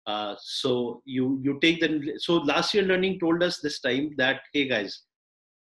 [0.05, 4.41] Uh, so you you take the so last year learning told us this time that
[4.53, 5.03] hey guys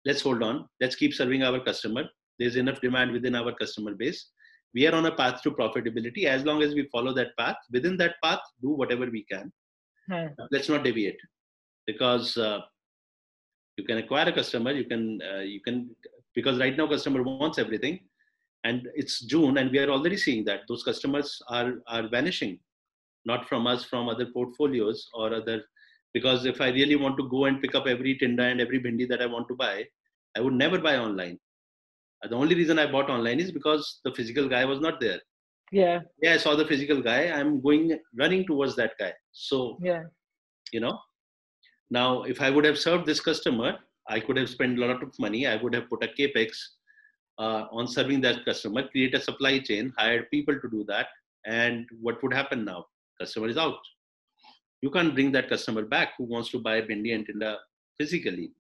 [0.05, 0.67] let's hold on.
[0.81, 2.05] Let's keep serving our customer.
[2.39, 4.31] There's enough demand within our customer base.
[4.75, 6.25] We are on a path to profitability.
[6.25, 9.53] As long as we follow that path within that path do whatever we can.
[10.11, 10.29] Huh.
[10.51, 11.21] let's not deviate.
[11.87, 12.61] Because uh,
[13.77, 15.91] you can acquire a customer you can uh, you can
[16.35, 18.01] because right now customer wants everything
[18.65, 22.59] and it's june and we are already seeing that those customers are are vanishing
[23.25, 25.63] not from us from other portfolios or other
[26.15, 29.09] because if i really want to go and pick up every tinda and every bhindi
[29.09, 29.85] that i want to buy
[30.37, 31.39] i would never buy online.
[32.25, 35.21] Uh, the only reason i bought online is because the physical guy was not there.
[35.71, 36.01] Yeah.
[36.23, 37.23] Yeah i saw the physical guy.
[37.39, 39.13] I'm going running towards that guy.
[39.33, 40.05] So yeah.
[40.73, 40.99] you know
[41.91, 43.71] now if i would have served this customer
[44.09, 45.47] i could have spent a lot of money.
[45.47, 46.63] I would have put a capex
[47.39, 51.09] uh, on serving that customer, create a supply chain, hired people to do that.
[51.47, 52.87] And what would happen now?
[53.21, 53.79] Customer is out.
[54.81, 57.59] You can't bring that customer back who wants to buy Bhindi and Tinda
[57.99, 58.53] physically.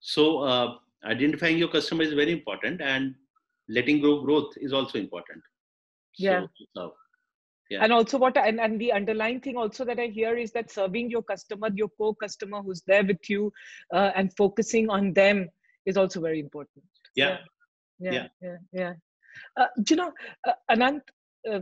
[0.00, 3.14] So uh, identifying your customer is very important and
[3.68, 5.42] letting go growth is also important.
[6.18, 6.46] Yeah.
[6.76, 6.92] So,
[7.70, 7.82] yeah.
[7.82, 11.10] and also what and, and the underlying thing also that i hear is that serving
[11.10, 13.52] your customer your core customer who's there with you
[13.92, 15.46] uh, and focusing on them
[15.84, 16.82] is also very important
[17.14, 17.36] yeah yeah
[17.98, 18.92] yeah yeah, yeah.
[19.56, 20.12] Uh, you know
[20.46, 21.00] uh, anant
[21.50, 21.60] uh,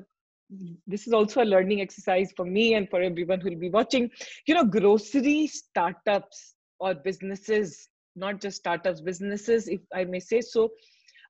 [0.86, 4.10] this is also a learning exercise for me and for everyone who will be watching
[4.46, 10.70] you know grocery startups or businesses not just startups businesses if i may say so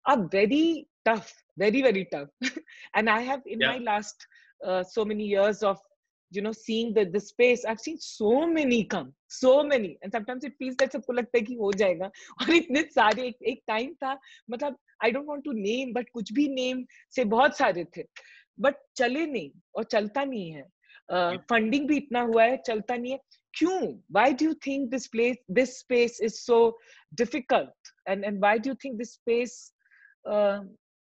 [0.07, 2.29] are very tough very very tough
[2.95, 3.73] and i have in yeah.
[3.73, 4.27] my last
[4.67, 5.79] uh, so many years of
[6.32, 10.44] you know seeing the the space i've seen so many come so many and sometimes
[10.50, 12.06] it feels that सबको लगता है कि हो जाएगा
[12.42, 14.18] और इतने सारे एक एक टाइम था
[14.52, 18.04] मतलब I don't want to name but कुछ भी नेम से बहुत सारे थे
[18.66, 20.64] बट चले नहीं और चलता नहीं है
[21.50, 23.20] फंडिंग uh, भी इतना हुआ है चलता नहीं है
[23.60, 23.80] क्यों
[24.18, 26.60] why do you think this place this space is so
[27.22, 29.58] difficult and and why do you think this space
[30.26, 30.60] uh,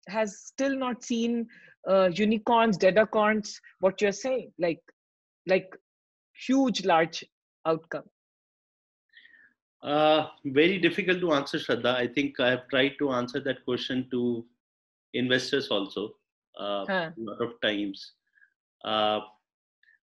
[0.06, 1.46] has still not seen
[1.88, 4.80] uh, unicorns, decacorns, what you're saying, like
[5.49, 5.75] Like
[6.45, 7.23] huge, large
[7.65, 8.03] outcome?
[9.81, 11.95] Uh, very difficult to answer, Shraddha.
[11.95, 14.45] I think I have tried to answer that question to
[15.13, 16.15] investors also
[16.59, 17.09] uh, huh.
[17.09, 18.13] a lot of times.
[18.83, 19.21] Uh,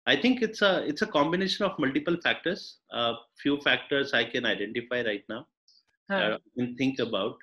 [0.06, 2.78] I think it's a it's a combination of multiple factors.
[2.92, 5.46] Uh, few factors I can identify right now.
[6.10, 6.38] Huh.
[6.38, 7.36] I can think about.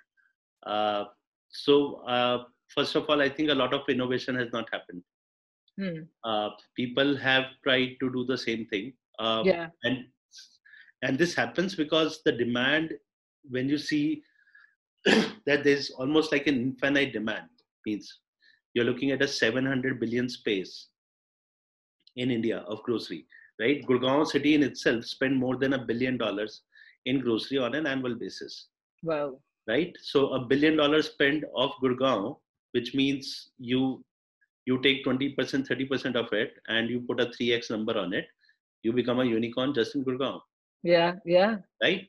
[0.66, 1.06] Uh,
[1.50, 5.04] so uh, first of all, I think a lot of innovation has not happened.
[5.80, 6.04] Hmm.
[6.24, 8.94] Uh, people have tried to do the same thing.
[9.20, 9.68] Uh, yeah.
[9.84, 10.06] And
[11.02, 12.94] and this happens because the demand,
[13.50, 14.24] when you see
[15.46, 17.50] that there's almost like an infinite demand,
[17.86, 18.20] means
[18.74, 20.88] you're looking at a 700 billion space
[22.16, 23.26] in India of grocery,
[23.60, 23.86] right?
[23.86, 26.62] Gurgaon city in itself spend more than a billion dollars
[27.06, 28.68] in grocery on an annual basis.
[29.04, 29.40] Wow.
[29.68, 29.96] Right.
[30.02, 32.38] So a billion dollars spent of Gurgaon
[32.74, 34.04] which means you
[34.66, 38.28] you take 20% 30% of it and you put a 3x number on it
[38.84, 40.40] you become a unicorn just in gurgaon.
[40.84, 41.58] Yeah yeah.
[41.82, 42.06] Right?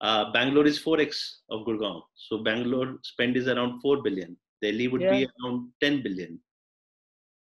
[0.00, 2.02] Uh, bangalore is 4x of gurgaon.
[2.14, 4.36] So bangalore spend is around 4 billion.
[4.62, 5.10] Delhi would yeah.
[5.10, 6.38] be around 10 billion.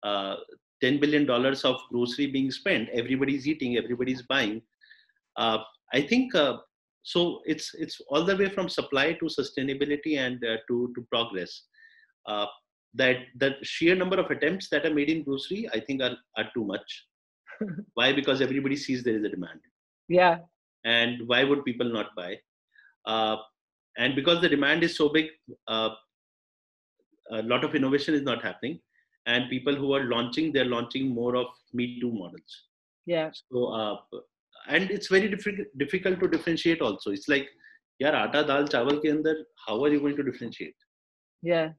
[0.02, 0.36] Uh,
[0.82, 2.89] 10 billion dollars of grocery being spent.
[2.89, 4.62] Everybody's eating everybody's buying.
[5.36, 5.60] Uh,
[5.94, 6.58] i think uh,
[7.04, 11.63] so it's it's all the way from supply to sustainability and uh, to to progress.
[12.26, 12.46] Uh,
[12.95, 16.49] that the sheer number of attempts that are made in grocery, I think, are, are
[16.53, 17.06] too much.
[17.95, 18.13] why?
[18.13, 19.60] Because everybody sees there is a demand.
[20.08, 20.39] Yeah.
[20.86, 22.38] And why would people not buy?
[23.06, 23.38] Uh,
[23.97, 25.27] and because the demand is so big,
[25.67, 25.89] uh,
[27.32, 28.79] a lot of innovation is not happening.
[29.25, 32.67] And people who are launching, they're launching more of Me Too models.
[33.06, 33.32] Yeah.
[33.51, 33.97] So, uh,
[34.67, 37.12] and it's very diffi- difficult to differentiate also.
[37.12, 37.47] It's like,
[37.99, 40.75] yeah, aata, dal, chawal ke andar, how are you going to differentiate?
[41.41, 41.69] Yeah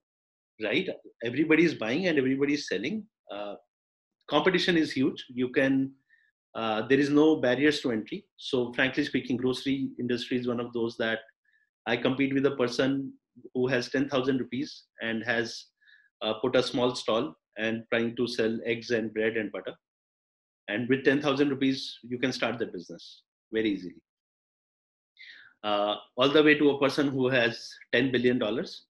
[0.63, 0.89] right?
[1.25, 3.05] Everybody is buying and everybody is selling.
[3.31, 3.55] Uh,
[4.29, 5.25] competition is huge.
[5.29, 5.93] You can
[6.55, 8.25] uh, there is no barriers to entry.
[8.37, 11.19] So frankly speaking, grocery industry is one of those that
[11.87, 13.13] I compete with a person
[13.55, 15.67] who has 10,000 rupees and has
[16.23, 19.75] uh, put a small stall and trying to sell eggs and bread and butter.
[20.69, 23.97] And with 10,000 rupees, you can start the business very easily.
[25.65, 28.85] Uh, all the way to a person who has 10 billion dollars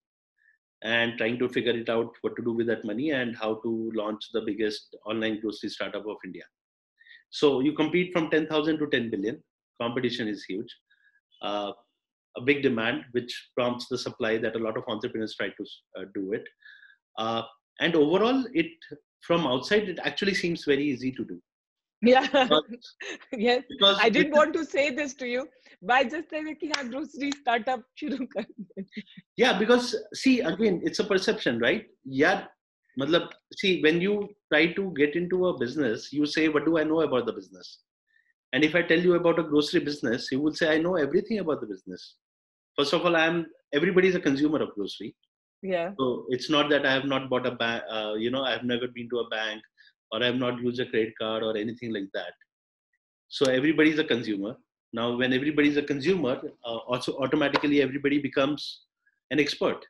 [0.84, 3.90] and trying to figure it out what to do with that money and how to
[3.94, 6.44] launch the biggest online grocery startup of India.
[7.30, 9.42] So you compete from 10,000 to 10 billion.
[9.80, 10.72] Competition is huge.
[11.42, 11.72] Uh,
[12.36, 15.64] a big demand, which prompts the supply that a lot of entrepreneurs try to
[15.98, 16.44] uh, do it.
[17.18, 17.42] Uh,
[17.80, 18.70] and overall, it
[19.20, 21.40] from outside, it actually seems very easy to do.
[22.04, 22.26] Yeah.
[22.48, 22.64] But,
[23.32, 23.62] yes.
[23.82, 25.48] I didn't want to say this to you,
[25.82, 27.80] but I just said that grocery startup.
[29.36, 31.86] yeah, because see, again, it's a perception, right?
[32.04, 32.44] Yeah.
[32.98, 36.84] Matlab, see, when you try to get into a business, you say, What do I
[36.84, 37.80] know about the business?
[38.52, 41.40] And if I tell you about a grocery business, you will say, I know everything
[41.40, 42.14] about the business.
[42.76, 45.16] First of all, I'm everybody is a consumer of grocery.
[45.62, 45.90] Yeah.
[45.98, 48.86] So it's not that I have not bought a bank, uh, you know, I've never
[48.86, 49.62] been to a bank
[50.14, 52.34] or I have not used a credit card or anything like that.
[53.28, 54.56] So everybody is a consumer.
[54.92, 58.82] Now, when everybody is a consumer, uh, also automatically everybody becomes
[59.32, 59.84] an expert.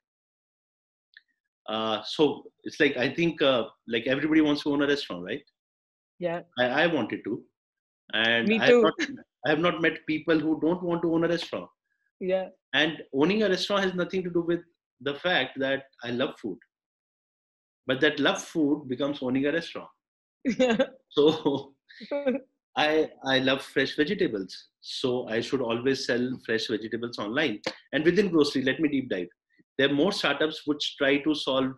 [1.68, 5.42] Uh, so it's like I think uh, like everybody wants to own a restaurant, right?
[6.18, 6.40] Yeah.
[6.58, 7.42] I, I wanted to,
[8.14, 8.64] and Me too.
[8.64, 8.94] I have, not,
[9.46, 11.68] I have not met people who don't want to own a restaurant.
[12.20, 12.48] Yeah.
[12.72, 14.60] And owning a restaurant has nothing to do with
[15.00, 16.58] the fact that I love food.
[17.86, 19.88] But that love food becomes owning a restaurant.
[21.09, 21.73] so
[22.75, 24.67] I I love fresh vegetables.
[24.81, 27.61] So I should always sell fresh vegetables online.
[27.93, 29.27] And within grocery, let me deep dive.
[29.77, 31.73] There are more startups which try to solve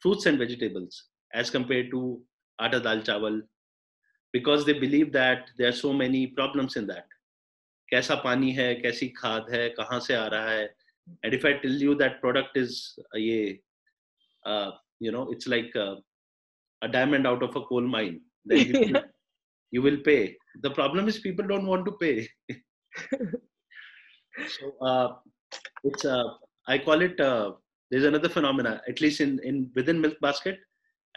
[0.00, 1.04] fruits and vegetables
[1.34, 2.20] as compared to
[2.60, 3.42] atta dal chawal
[4.32, 7.06] because they believe that there are so many problems in that.
[7.92, 10.68] कैसा पानी है कैसी खाद है कहाँ से आ रहा है
[11.24, 13.62] and if i tell you that product is uh, ye,
[14.44, 15.94] uh, you know it's like uh,
[16.85, 19.03] a diamond out of a coal mine then you, will,
[19.75, 20.21] you will pay
[20.65, 22.17] the problem is people don't want to pay
[24.55, 25.09] so uh,
[25.83, 26.29] it's uh,
[26.67, 27.51] i call it uh,
[27.89, 30.57] there's another phenomena at least in, in within milk basket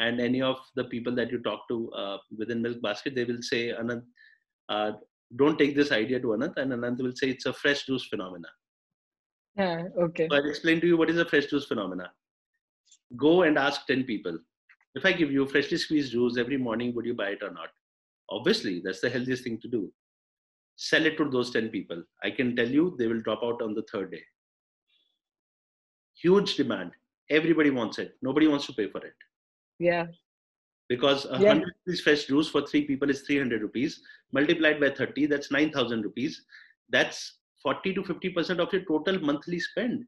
[0.05, 3.43] and any of the people that you talk to uh, within milk basket they will
[3.53, 4.05] say anant
[4.75, 4.91] uh,
[5.41, 8.51] don't take this idea to anant and anant will say it's a fresh juice phenomena
[9.57, 10.29] yeah, okay.
[10.31, 12.11] So I'll explain to you what is a fresh juice phenomena.
[13.17, 14.39] Go and ask 10 people.
[14.97, 17.68] If I give you freshly squeezed juice every morning, would you buy it or not?
[18.30, 19.92] Obviously, that's the healthiest thing to do.
[20.76, 22.03] Sell it to those 10 people.
[22.24, 24.22] I can tell you they will drop out on the third day.
[26.20, 26.92] Huge demand.
[27.28, 28.16] Everybody wants it.
[28.22, 29.12] Nobody wants to pay for it.
[29.78, 30.07] Yeah.
[30.88, 31.49] Because a yeah.
[31.49, 34.01] hundred rupees fresh juice for three people is 300 rupees.
[34.32, 36.42] Multiplied by 30, that's 9,000 rupees.
[36.88, 40.05] That's 40 to 50% of your total monthly spend.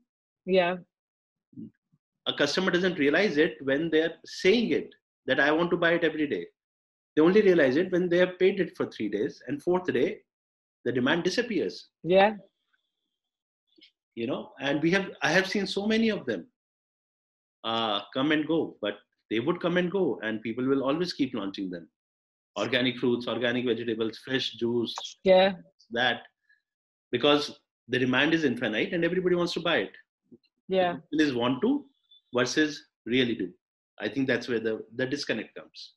[0.46, 0.76] Yeah.
[2.28, 4.94] A customer doesn't realize it when they're saying it
[5.26, 6.46] that I want to buy it every day.
[7.16, 10.18] They only realize it when they have paid it for three days, and fourth day,
[10.84, 11.88] the demand disappears.
[12.04, 12.34] Yeah.
[14.14, 16.46] You know, and we have I have seen so many of them
[17.64, 18.98] uh, come and go, but
[19.30, 21.88] they would come and go, and people will always keep launching them.
[22.58, 24.94] Organic fruits, organic vegetables, fresh juice.
[25.24, 25.52] Yeah.
[25.90, 26.22] That
[27.10, 27.58] because
[27.88, 29.92] the demand is infinite and everybody wants to buy it.
[30.68, 30.96] Yeah.
[31.12, 31.84] It is want to
[32.34, 33.50] versus really do.
[34.00, 35.94] I think that's where the, the disconnect comes.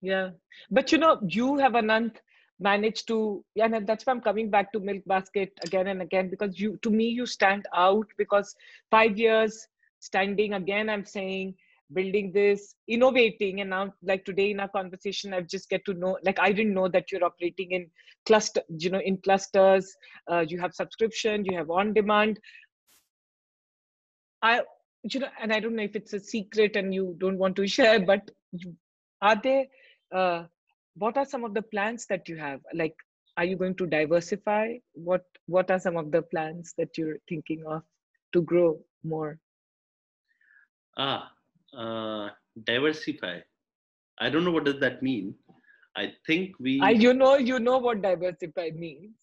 [0.00, 0.30] Yeah.
[0.70, 2.16] But you know, you have Anant
[2.58, 6.30] managed to yeah, and that's why I'm coming back to Milk Basket again and again
[6.30, 8.54] because you to me you stand out because
[8.90, 9.66] five years
[10.00, 11.54] standing again, I'm saying
[11.92, 16.18] building this innovating and now like today in our conversation i've just get to know
[16.24, 17.86] like i didn't know that you're operating in
[18.26, 19.94] cluster you know in clusters
[20.30, 22.40] uh, you have subscription you have on demand
[24.42, 24.60] i
[25.14, 27.66] you know and i don't know if it's a secret and you don't want to
[27.66, 28.74] share but you,
[29.22, 29.64] are there
[30.14, 30.44] uh,
[30.94, 32.94] what are some of the plans that you have like
[33.36, 37.62] are you going to diversify what what are some of the plans that you're thinking
[37.66, 37.82] of
[38.32, 39.38] to grow more
[40.96, 41.30] ah
[41.76, 42.30] uh,
[42.64, 43.40] diversify.
[44.18, 45.34] I don't know what does that mean.
[45.96, 46.80] I think we.
[46.80, 49.14] I, you know, you know what diversify means.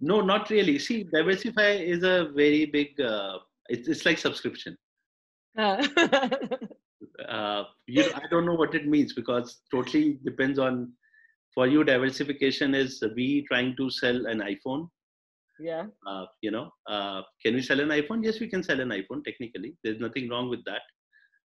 [0.00, 0.78] no, not really.
[0.78, 3.00] See, diversify is a very big.
[3.00, 3.38] Uh,
[3.68, 4.76] it's it's like subscription.
[7.28, 10.92] uh, you, I don't know what it means because totally depends on.
[11.54, 14.88] For you, diversification is we trying to sell an iPhone.
[15.58, 15.86] Yeah.
[16.06, 18.22] Uh, you know, uh, can we sell an iPhone?
[18.22, 19.24] Yes, we can sell an iPhone.
[19.24, 20.82] Technically, there's nothing wrong with that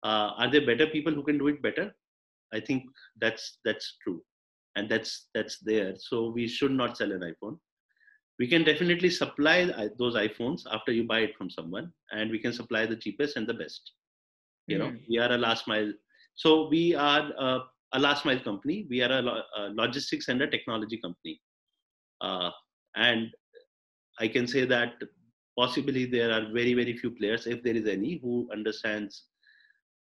[0.02, 1.92] uh, are there better people who can do it better
[2.52, 2.84] i think
[3.20, 4.20] that's that's true
[4.76, 7.58] and that's that's there so we should not sell an iphone
[8.41, 9.57] we can definitely supply
[9.99, 13.47] those iphones after you buy it from someone and we can supply the cheapest and
[13.47, 13.93] the best
[14.66, 14.80] you mm.
[14.80, 15.93] know we are a last mile
[16.34, 17.51] so we are a,
[17.93, 19.22] a last mile company we are a,
[19.61, 21.41] a, logistics and a technology company
[22.20, 22.51] uh,
[22.97, 23.28] and
[24.20, 24.95] i can say that
[25.59, 29.24] possibly there are very very few players if there is any who understands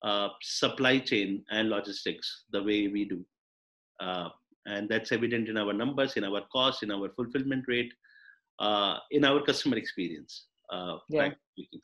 [0.03, 3.25] uh, supply chain and logistics the way we do.
[4.01, 4.29] Uh,
[4.67, 7.93] and that's evident in our numbers, in our costs, in our fulfillment rate,
[8.59, 10.47] uh, in our customer experience.
[10.73, 11.31] Uh, yeah.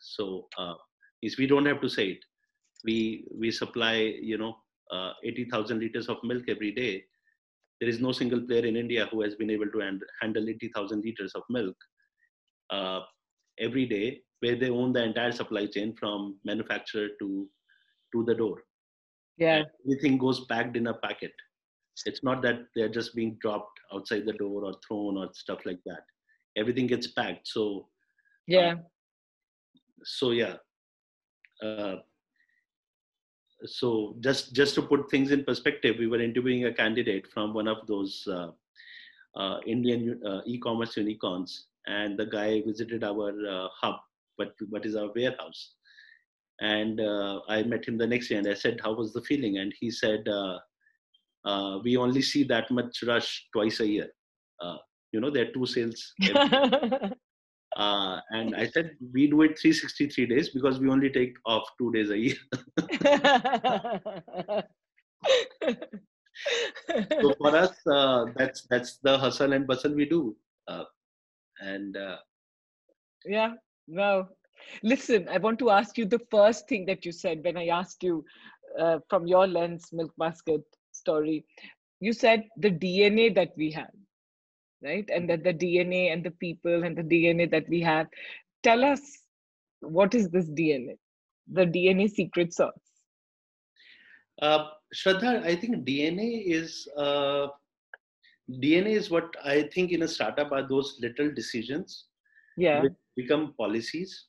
[0.01, 0.75] So uh,
[1.23, 2.19] is we don't have to say it.
[2.85, 4.57] We we supply you know
[5.25, 7.05] 80,000 liters of milk every day.
[7.81, 11.03] There is no single player in India who has been able to hand, handle 80,000
[11.03, 11.77] liters of milk
[13.59, 17.49] every day, where they own the entire supply chain from manufacturer to
[18.13, 18.63] to the door.
[19.39, 19.63] Yeah.
[19.87, 21.33] Everything goes packed in a packet.
[22.07, 25.81] It's not that they're just being dropped outside the door or thrown or stuff like
[25.87, 26.03] that.
[26.57, 27.49] Everything gets packed.
[27.49, 27.89] So
[28.47, 28.73] yeah.
[28.73, 28.77] Uh,
[30.05, 30.55] so yeah.
[31.63, 31.97] Uh,
[33.65, 37.69] so just just to put things in perspective, we were interviewing a candidate from one
[37.69, 38.51] of those uh,
[39.37, 43.97] uh, Indian uh, e-commerce unicorns, and the guy visited our uh, hub,
[44.37, 45.75] but what is our warehouse,
[46.63, 49.59] and uh, I met him the next day and I said, How was the feeling?
[49.59, 50.59] And he said, uh,
[51.45, 54.09] uh, We only see that much rush twice a year.
[55.13, 56.15] You know, there are two sales.
[57.77, 61.91] Uh, and I said, we do it 363 days because we only take off two
[61.93, 62.37] days a year.
[67.21, 70.37] so for us, uh, that's that's the hustle and bustle we do.
[70.69, 70.85] Uh,
[71.61, 72.17] and uh,
[73.25, 73.53] yeah,
[73.89, 74.29] no.
[74.83, 78.03] Listen, I want to ask you the first thing that you said when I asked
[78.03, 78.25] you
[78.79, 81.45] uh, from your lens, Milk Basket story.
[82.01, 83.91] You said the DNA that we have
[84.83, 85.09] right?
[85.13, 88.07] And that the DNA and the people and the DNA that we have.
[88.63, 89.01] Tell us
[89.81, 90.97] what is this DNA,
[91.51, 92.73] the DNA secret sauce?
[94.41, 97.49] Uh, Shraddha, I think DNA is uh,
[98.51, 102.07] DNA is what I think in a startup are those little decisions,
[102.57, 104.27] yeah, which become policies,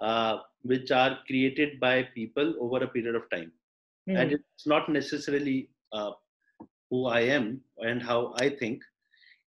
[0.00, 3.52] uh, which are created by people over a period of time,
[4.08, 4.18] mm.
[4.18, 6.12] and it's not necessarily uh,
[6.90, 8.82] who I am and how I think,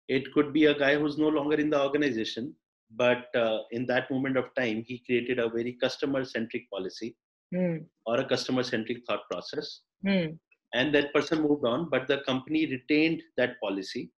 [0.08, 2.54] it could be a guy who's no longer in the organization
[2.96, 7.16] but uh, in that moment of time he created a very customer centric policy
[7.54, 7.84] mm.
[8.06, 10.36] or a customer centric thought process mm.
[10.74, 14.10] and that person moved on but the company retained that policy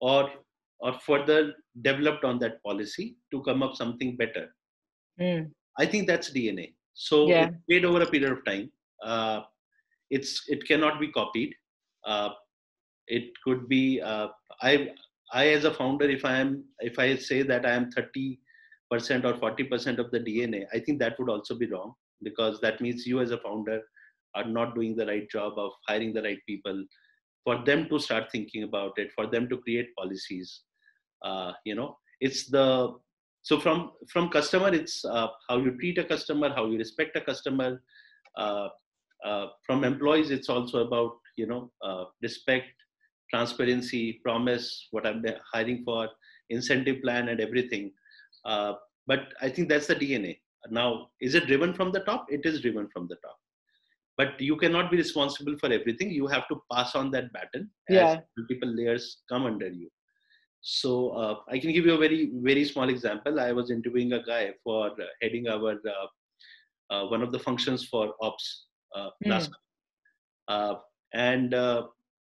[0.00, 0.30] or
[0.80, 4.54] or further developed on that policy to come up something better
[5.20, 5.48] mm.
[5.78, 7.46] i think that's dna so yeah.
[7.46, 8.70] it's made over a period of time
[9.04, 9.40] uh,
[10.10, 11.54] it's it cannot be copied
[12.06, 12.30] uh,
[13.08, 14.28] it could be uh,
[14.62, 14.90] i
[15.32, 18.38] i as a founder if i am if i say that i am 30
[18.90, 22.60] percent or 40 percent of the dna i think that would also be wrong because
[22.60, 23.80] that means you as a founder
[24.34, 26.84] are not doing the right job of hiring the right people
[27.44, 30.62] for them to start thinking about it for them to create policies
[31.22, 31.96] uh, you know.
[32.20, 32.94] It's the
[33.42, 37.20] so from from customer it's uh, how you treat a customer how you respect a
[37.20, 37.80] customer
[38.36, 38.68] uh,
[39.24, 42.72] uh from employees it's also about you know uh, respect
[43.30, 46.08] transparency, promise, what I'm hiring for,
[46.50, 47.92] incentive plan, and everything.
[48.44, 48.74] Uh,
[49.06, 50.38] but I think that's the DNA.
[50.70, 52.26] Now, is it driven from the top?
[52.28, 53.38] It is driven from the top.
[54.16, 56.10] But you cannot be responsible for everything.
[56.10, 58.08] You have to pass on that baton yeah.
[58.08, 59.88] as multiple layers come under you.
[60.60, 63.38] So uh, I can give you a very very small example.
[63.38, 67.86] I was interviewing a guy for uh, heading our uh, uh, one of the functions
[67.86, 68.66] for ops
[68.96, 69.12] mm.
[69.24, 69.50] last,
[71.14, 71.54] and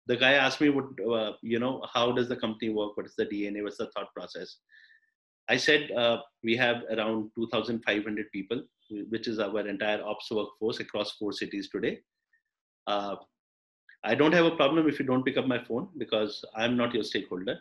[0.08, 2.96] the guy asked me what uh, you know how does the company work?
[2.96, 4.56] What is the dna what's the thought process?
[5.48, 8.62] I said uh, we have around 2500 people
[9.10, 11.98] which is our entire ops workforce across four cities today.
[12.86, 13.16] Uh,
[14.04, 16.94] i don't have a problem if you don't pick up my phone because i'm not
[16.94, 17.58] your stakeholder.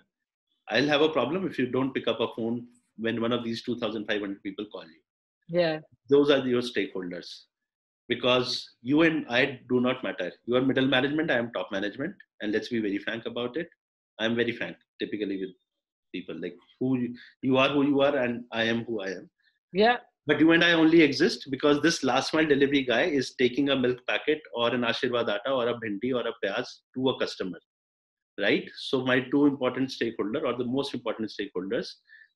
[0.69, 2.67] I'll have a problem if you don't pick up a phone
[2.97, 5.59] when one of these 2500 people call you.
[5.59, 5.79] Yeah.
[6.09, 7.29] Those are your stakeholders
[8.07, 10.31] because you and I do not matter.
[10.45, 13.67] You are middle management, I am top management, and let's be very frank about it.
[14.19, 15.49] I'm very frank, typically with
[16.13, 19.29] people like who you, you are, who you are, and I am who I am.
[19.73, 19.97] Yeah.
[20.25, 23.75] But you and I only exist because this last mile delivery guy is taking a
[23.75, 27.59] milk packet or an Aashirvaad atta or a bhindi or a pyaz to a customer,
[28.39, 28.69] right?
[28.75, 31.87] So my two important stakeholder or the most important stakeholders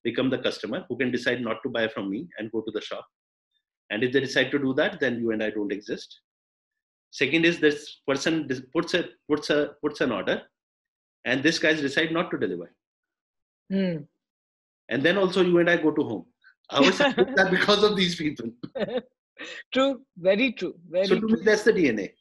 [0.03, 2.81] become the customer who can decide not to buy from me and go to the
[2.81, 3.05] shop
[3.91, 6.21] and if they decide to do that, then you and I don't exist.
[7.11, 10.41] Second is this person puts a puts a puts an order,
[11.25, 12.73] and this guys decide not to deliver.
[13.71, 14.07] Mm.
[14.87, 16.25] And then also you and I go to home.
[16.83, 18.49] Is that because of these people?
[19.73, 20.73] true, very true.
[20.89, 21.37] Very so to true.
[21.37, 22.11] me, that's the DNA.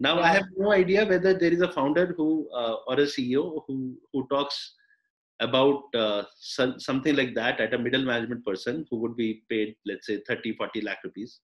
[0.00, 0.24] Now yeah.
[0.24, 3.98] I have no idea whether there is a founder who uh, or a CEO who
[4.14, 4.74] who talks
[5.40, 9.76] about uh, some, something like that at a middle management person who would be paid
[9.86, 11.40] let's say 30 40 lakh rupees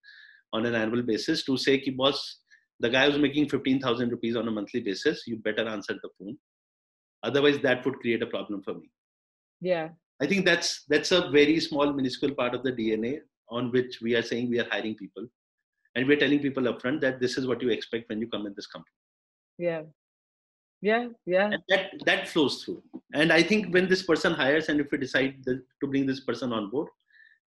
[0.52, 2.40] on an annual basis to say ki boss
[2.80, 5.22] the guy who's making 15000 rupees on a monthly basis.
[5.26, 6.36] You better answer the phone.
[7.22, 8.90] Otherwise that would create a problem for me.
[9.60, 9.88] Yeah.
[10.20, 13.18] I think that's that's a very small minuscule part of the dna
[13.50, 15.26] on which we are saying we are hiring people.
[15.94, 18.54] And we're telling people upfront that this is what you expect when you come in
[18.56, 18.96] this company.
[19.58, 19.82] Yeah
[20.80, 21.50] yeah yeah.
[21.52, 22.82] And that that flows through.
[23.14, 26.52] And i think when this person hires and if we decide to bring this person
[26.52, 26.88] on board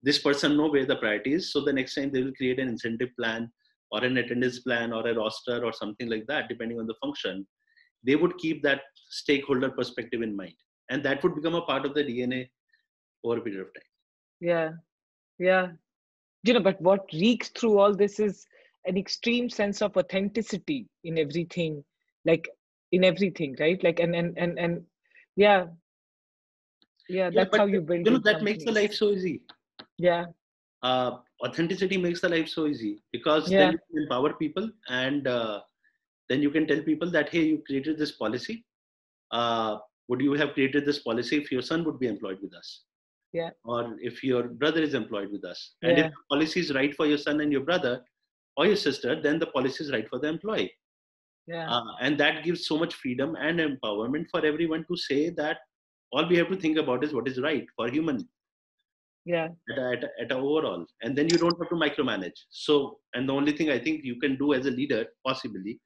[0.05, 1.51] this person know where the priority is.
[1.51, 3.51] So the next time they will create an incentive plan
[3.91, 7.45] or an attendance plan or a roster or something like that depending on the function
[8.05, 10.53] they would keep that stakeholder perspective in mind.
[10.91, 12.47] And that would become a part of the dna
[13.23, 13.89] over a period of time.
[14.39, 14.69] Yeah
[15.39, 15.69] yeah.
[16.43, 18.45] You know but what reeks through all this is
[18.85, 21.83] an extreme sense of authenticity in everything.
[22.25, 22.47] Like
[22.91, 23.81] in everything right?
[23.83, 24.83] Like and and and, and
[25.35, 25.67] yeah.
[27.07, 29.41] Yeah that's yeah, how you build you know that makes the life so easy.
[29.97, 30.25] Yeah.
[30.81, 33.59] Uh, authenticity makes the life so easy because yeah.
[33.59, 35.61] then you can empower people and uh,
[36.29, 38.65] then you can tell people that hey you created this policy.
[39.31, 39.77] Uh,
[40.07, 42.83] would you have created this policy if your son would be employed with us?
[43.33, 43.49] Yeah.
[43.63, 45.73] Or if your brother is employed with us?
[45.81, 46.05] And Yeah.
[46.05, 48.03] if the policy is right for your son and your brother
[48.57, 50.71] or your sister then the policy is right for the employee
[51.47, 51.69] yeah.
[51.69, 55.57] Uh, and that gives so much freedom and empowerment for everyone to say that
[56.11, 58.27] all we have to think about is what is right for human
[59.25, 59.49] yeah.
[59.71, 60.85] at, a, at, at overall.
[61.01, 62.39] And then you don't have to micromanage.
[62.49, 65.79] So and the only thing i think you can do as a leader possibly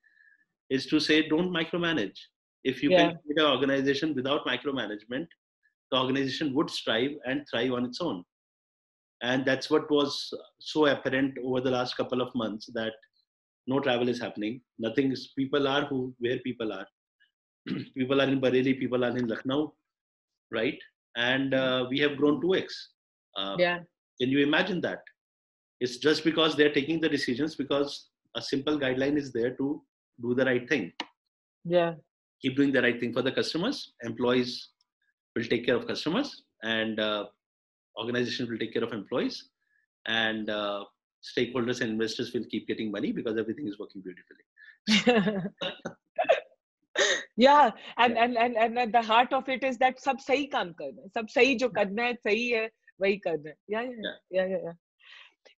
[0.69, 2.17] is to say don't micromanage.
[2.63, 2.97] If you Yeah.
[2.97, 5.27] can create an organization without micromanagement
[5.91, 8.23] the organization would strive and thrive on its own.
[9.21, 12.93] And that's what was so apparent over the last couple of months that
[13.71, 14.61] no travel is happening.
[14.85, 16.87] Nothing is people are who where people are.
[17.97, 19.73] People are in bareilly people are in lucknow
[20.51, 20.79] right?
[21.15, 22.67] And uh, we have grown 2x
[23.37, 23.79] uh, yeah.
[24.19, 25.01] can you imagine that?
[25.79, 29.81] It's just because they're taking the decisions because a simple guideline is there to
[30.21, 30.91] do the right thing.
[31.63, 31.93] Yeah.
[32.41, 33.93] Keep doing the right thing for the customers.
[34.03, 34.69] Employees
[35.35, 37.25] will take care of customers and uh,
[37.97, 39.49] organization will take care of employees.
[40.07, 40.83] And uh,
[41.23, 45.43] stakeholders and investors will keep getting money because everything is working beautifully.
[47.37, 51.09] yeah and, and and and the heart of it is that sab sahi kaam karna
[51.17, 52.67] sab sahi jo karna hai sahi hai
[53.03, 54.77] wahi karna yeah yeah yeah yeah, yeah, yeah.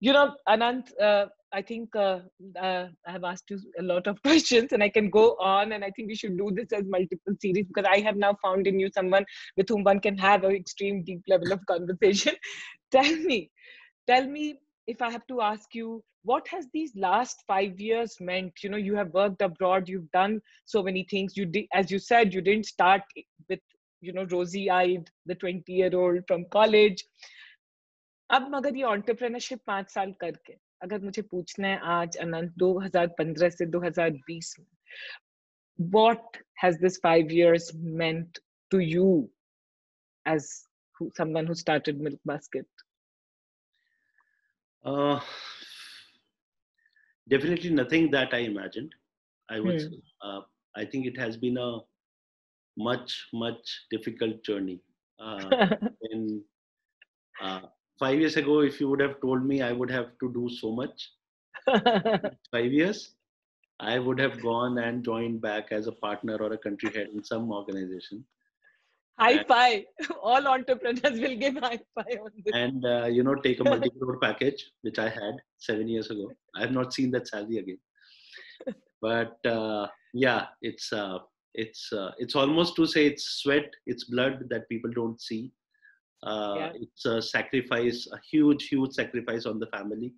[0.06, 1.26] you know anant uh,
[1.58, 2.18] i think uh,
[2.66, 5.88] uh, i have asked you a lot of questions and i can go on and
[5.88, 8.82] i think we should do this as multiple series because i have now found in
[8.84, 9.28] you someone
[9.60, 12.42] with whom one can have an extreme deep level of conversation
[12.98, 13.40] tell me
[14.12, 14.44] tell me
[14.89, 18.77] if i have to ask you what has these last five years meant you know
[18.77, 22.41] you have worked abroad you've done so many things you did as you said you
[22.41, 23.01] didn't start
[23.49, 23.59] with
[24.01, 27.05] you know rosy eyed the 20 year old from college
[28.35, 33.65] अब मगर ये entrepreneurship पांच साल करके अगर मुझे पूछना है आज अनंत 2015 से
[33.71, 34.65] 2020 में
[35.95, 37.71] what has this five years
[38.01, 38.39] meant
[38.71, 39.29] to you
[40.25, 40.47] as
[40.97, 42.65] who, someone who started milk basket
[44.84, 45.20] Uh,
[47.32, 48.94] definitely nothing that i imagined
[49.50, 50.00] i would Hmm.
[50.22, 50.40] uh,
[50.76, 51.70] i think it has been a
[52.76, 54.80] much much difficult journey.
[55.18, 55.50] Uh,
[56.10, 56.40] and
[57.40, 57.60] uh,
[57.98, 60.70] five years ago if you would have told me i would have to do so
[60.72, 61.10] much
[62.52, 63.00] five years
[63.80, 67.22] i would have gone and joined back as a partner or a country head in
[67.24, 68.24] some organization
[69.20, 69.84] high five.
[70.22, 72.54] All entrepreneurs will give high five on this.
[72.54, 76.26] And uh, you know take a multi-crore package which i had seven years ago.
[76.56, 77.78] I have not seen that salary again.
[79.02, 81.18] But uh, yeah it's uh,
[81.54, 85.42] it's uh, it's almost to say it's sweat it's blood that people don't see.
[86.30, 86.72] Uh, Yeah.
[86.84, 90.10] it's a sacrifice a huge huge sacrifice on the family.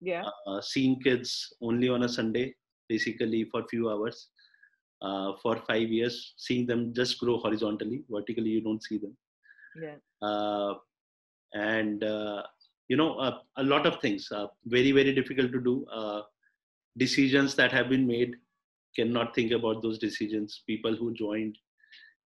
[0.00, 0.24] Yeah.
[0.46, 1.30] Uh, seeing kids
[1.68, 2.46] only on a sunday
[2.88, 4.28] basically for few hours
[5.02, 9.16] uh, for five years seeing them just grow horizontally vertically you don't see them.
[9.80, 9.96] Yeah.
[10.20, 10.74] Uh,
[11.54, 12.42] and uh,
[12.88, 15.86] you know uh, a lot of things uh, very very difficult to do.
[15.92, 16.22] Uh,
[16.96, 18.34] decisions that have been made
[18.96, 20.62] cannot think about those decisions.
[20.66, 21.56] People who joined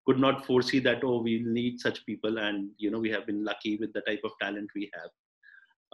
[0.06, 3.44] could not foresee that oh we need such people and you know we have been
[3.44, 5.10] lucky with the type of talent we have.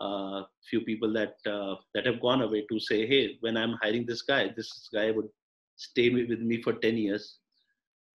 [0.00, 4.06] Uh, few people that uh, that have gone away to say hey when i'm hiring
[4.06, 5.26] this guy this guy would
[5.78, 7.38] stay with me for 10 years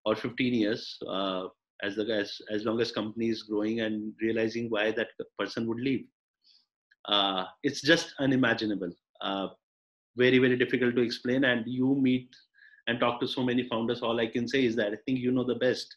[0.05, 1.47] or 15 years uh,
[1.81, 5.07] as the as, as long as company is growing and realizing why that
[5.39, 6.05] person would leave.
[7.07, 8.91] Uh, it's just unimaginable.
[9.21, 9.47] Uh,
[10.17, 12.29] very very difficult to explain and you meet
[12.87, 14.01] and talk to so many founders.
[14.01, 15.95] All i can say is that i think you know the best.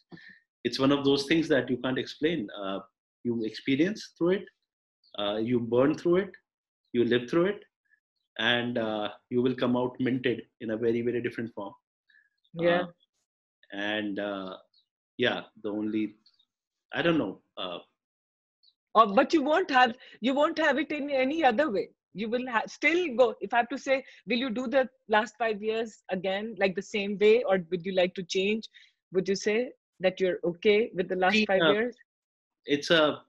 [0.63, 2.47] It's one of those things that you can't explain.
[2.61, 2.79] Uh,
[3.23, 4.45] you experience through it.
[5.19, 6.31] Uh, you burn through it.
[6.93, 7.63] You live through it
[8.39, 11.73] and uh, you will come out minted in a very very different form.
[12.53, 12.81] Yeah.
[12.81, 12.85] uh,
[13.73, 14.55] and uh,
[15.17, 16.15] yeah the only
[16.93, 17.79] i don't know uh,
[18.95, 21.89] or but you won't have you won't have it in any other way.
[22.13, 25.35] You will ha- still go if i have to say will you do the last
[25.37, 28.69] five years again like the same way or would you like to change?
[29.13, 31.95] Would you say that you're okay with the last five uh, years?
[32.65, 33.21] it's a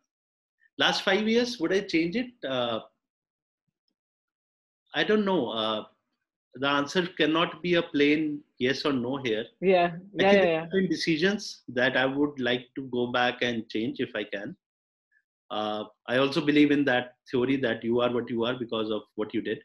[0.78, 2.30] last five years would i change it?
[2.48, 2.80] Uh,
[4.94, 5.84] i don't know uh,
[6.54, 10.88] the answer cannot be a plain yes or no here yeah yeah yeah, yeah.
[10.88, 14.56] decisions that I would like to go back and change if I can.
[15.50, 19.02] Uh, I also believe in that theory that you are what you are because of
[19.14, 19.62] what you did,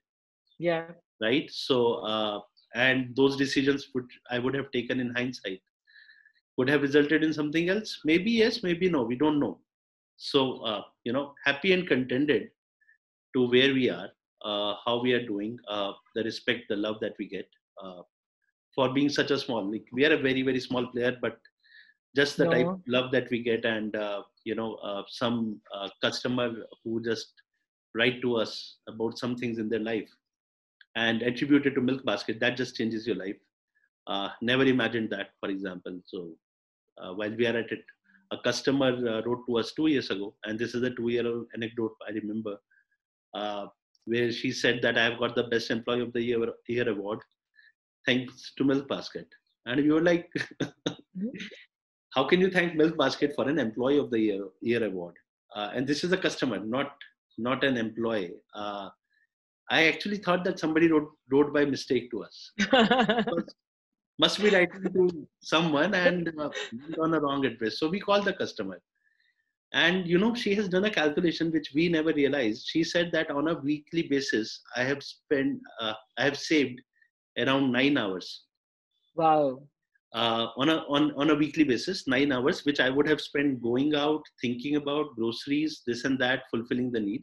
[0.59, 0.85] yeah
[1.21, 1.49] right?
[1.51, 2.39] So, uh,
[2.75, 5.61] and those decisions would I would have taken in hindsight
[6.57, 7.99] would have resulted in something else.
[8.05, 9.03] Maybe yes, maybe no.
[9.03, 9.59] We don't know.
[10.17, 12.49] So, uh, you know, happy and contented
[13.35, 14.09] to where we are,
[14.43, 17.47] how we are doing, uh, the respect, the love that we get.
[17.83, 18.01] Uh,
[18.75, 21.37] for being such a small like we are a very very small player but
[22.15, 22.51] just the no.
[22.51, 26.51] type of love that we get and uh, you know uh, some uh, customer
[26.83, 27.33] who just
[27.95, 30.09] write to us about some things in their life
[30.95, 33.37] and attribute it to milk basket that just changes your life
[34.07, 36.31] uh, never imagined that for example so
[37.01, 37.83] uh, while we are at it
[38.31, 41.25] a customer uh, wrote to us two years ago and this is a two year
[41.27, 42.57] old anecdote i remember
[44.05, 47.19] where she said that i have got the best employee of the year, year award.
[48.05, 49.27] Thanks to milk basket.
[49.65, 50.29] And we were like
[52.15, 55.15] how can you thank milk basket for an employee of the year year award?
[55.55, 56.91] Uh, and this is a customer not
[57.37, 58.35] not an employee.
[58.53, 58.89] Uh,
[59.69, 62.51] i actually thought that somebody wrote wrote by mistake to us.
[64.19, 66.49] Must be writing to someone and uh,
[67.01, 67.79] on a wrong address.
[67.79, 68.79] So we call the customer
[69.73, 72.67] and you know she has done a calculation which we never realized.
[72.67, 76.79] She said that on a weekly basis i have spent uh, i have saved
[77.37, 78.43] around 9 hours.
[79.15, 79.63] Wow.
[80.13, 83.63] Uh, on a on, on a weekly basis nine hours which i would have spent
[83.63, 87.21] going out thinking about groceries this and that fulfilling the need.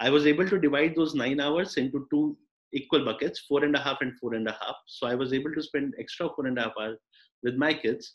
[0.00, 2.38] I was able to divide those nine hours into two
[2.72, 4.76] equal buckets four and a half and four and a half.
[4.86, 6.98] So i was able to spend extra four and a half hours
[7.42, 8.14] with my kids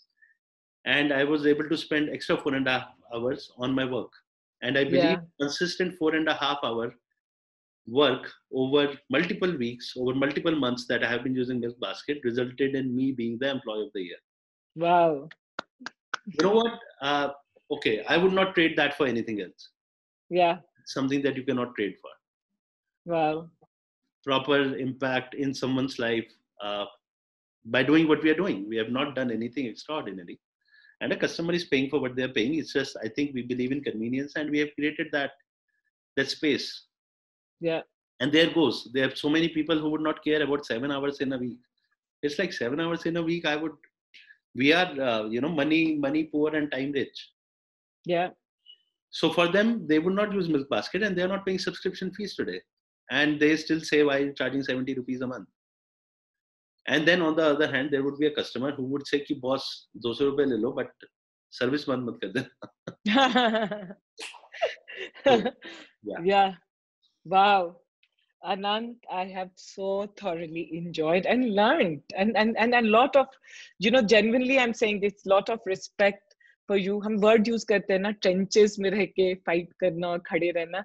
[0.86, 4.12] and i was able to spend extra four and a half hours on my work
[4.62, 5.18] and i believe yeah.
[5.40, 6.94] consistent four and a half hour
[7.88, 12.76] work over multiple weeks, over multiple months that I have been using Milk Basket resulted
[12.76, 14.18] in me being the employee of the year.
[14.76, 15.30] Wow.
[16.26, 16.80] You know what?
[17.02, 17.30] Uh,
[17.72, 19.70] okay, I would not trade that for anything else.
[20.30, 20.58] Yeah.
[20.82, 23.14] It's something that you cannot trade for.
[23.14, 23.50] Wow.
[24.26, 26.26] Proper impact in someone's life
[26.64, 26.86] uh,
[27.66, 28.68] by doing what we are doing.
[28.68, 30.40] We have not done anything extraordinary.
[31.02, 32.56] And a customer is paying for what they're paying.
[32.56, 35.32] It's just, I think we believe in convenience and we have created that
[36.16, 36.86] that space.
[37.60, 37.82] Yeah.
[38.22, 38.90] And there goes.
[38.94, 41.58] There are so many people who would not care about seven hours in a week.
[42.24, 43.74] It's like seven hours in a week i would
[44.56, 47.32] we are uh, you know money money poor and time rich.
[48.06, 48.30] Yeah.
[49.10, 52.36] So for them they would not use milk basket and they're not paying subscription fees
[52.36, 52.62] today.
[53.12, 55.48] And they still say why charging 70 rupees a month
[56.88, 59.36] and then on the other hand there would be a customer who would say ki
[59.46, 60.92] boss 200 rupees le lo but
[61.60, 62.42] service band mat kar de
[66.04, 66.20] yeah.
[66.24, 66.54] Yeah.
[67.26, 67.78] Wow.
[68.46, 72.02] Anant, I have so thoroughly enjoyed and learned.
[72.16, 73.28] And and and a lot of,
[73.80, 76.35] you know, genuinely I'm saying this lot of respect
[76.71, 77.01] for you.
[77.05, 80.83] हम word use करते हैं ना trenches में रह के fight करना और खड़े रहना.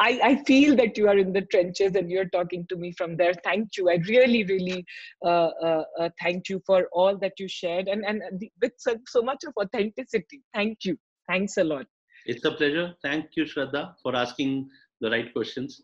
[0.00, 3.16] I I feel that you are in the trenches and you're talking to me from
[3.22, 3.34] there.
[3.46, 3.88] Thank you.
[3.94, 4.84] I really really
[5.24, 8.22] uh, uh, uh, thank you for all that you shared and and
[8.62, 10.42] with so, so much of authenticity.
[10.58, 10.96] Thank you.
[11.28, 11.86] Thanks a lot.
[12.26, 12.94] It's a pleasure.
[13.02, 14.68] Thank you, Shraddha, for asking
[15.00, 15.82] the right questions.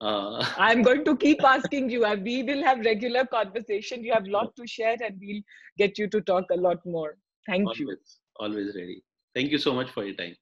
[0.00, 2.02] Uh, I'm going to keep asking you.
[2.26, 4.04] We will have regular conversation.
[4.04, 5.42] You have a lot to share, and we'll
[5.76, 7.16] get you to talk a lot more.
[7.47, 7.97] Thank always, you.
[8.37, 9.03] Always ready.
[9.35, 10.35] Thank you so much for your time.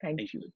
[0.00, 0.40] Thank, Thank you.
[0.40, 0.52] you.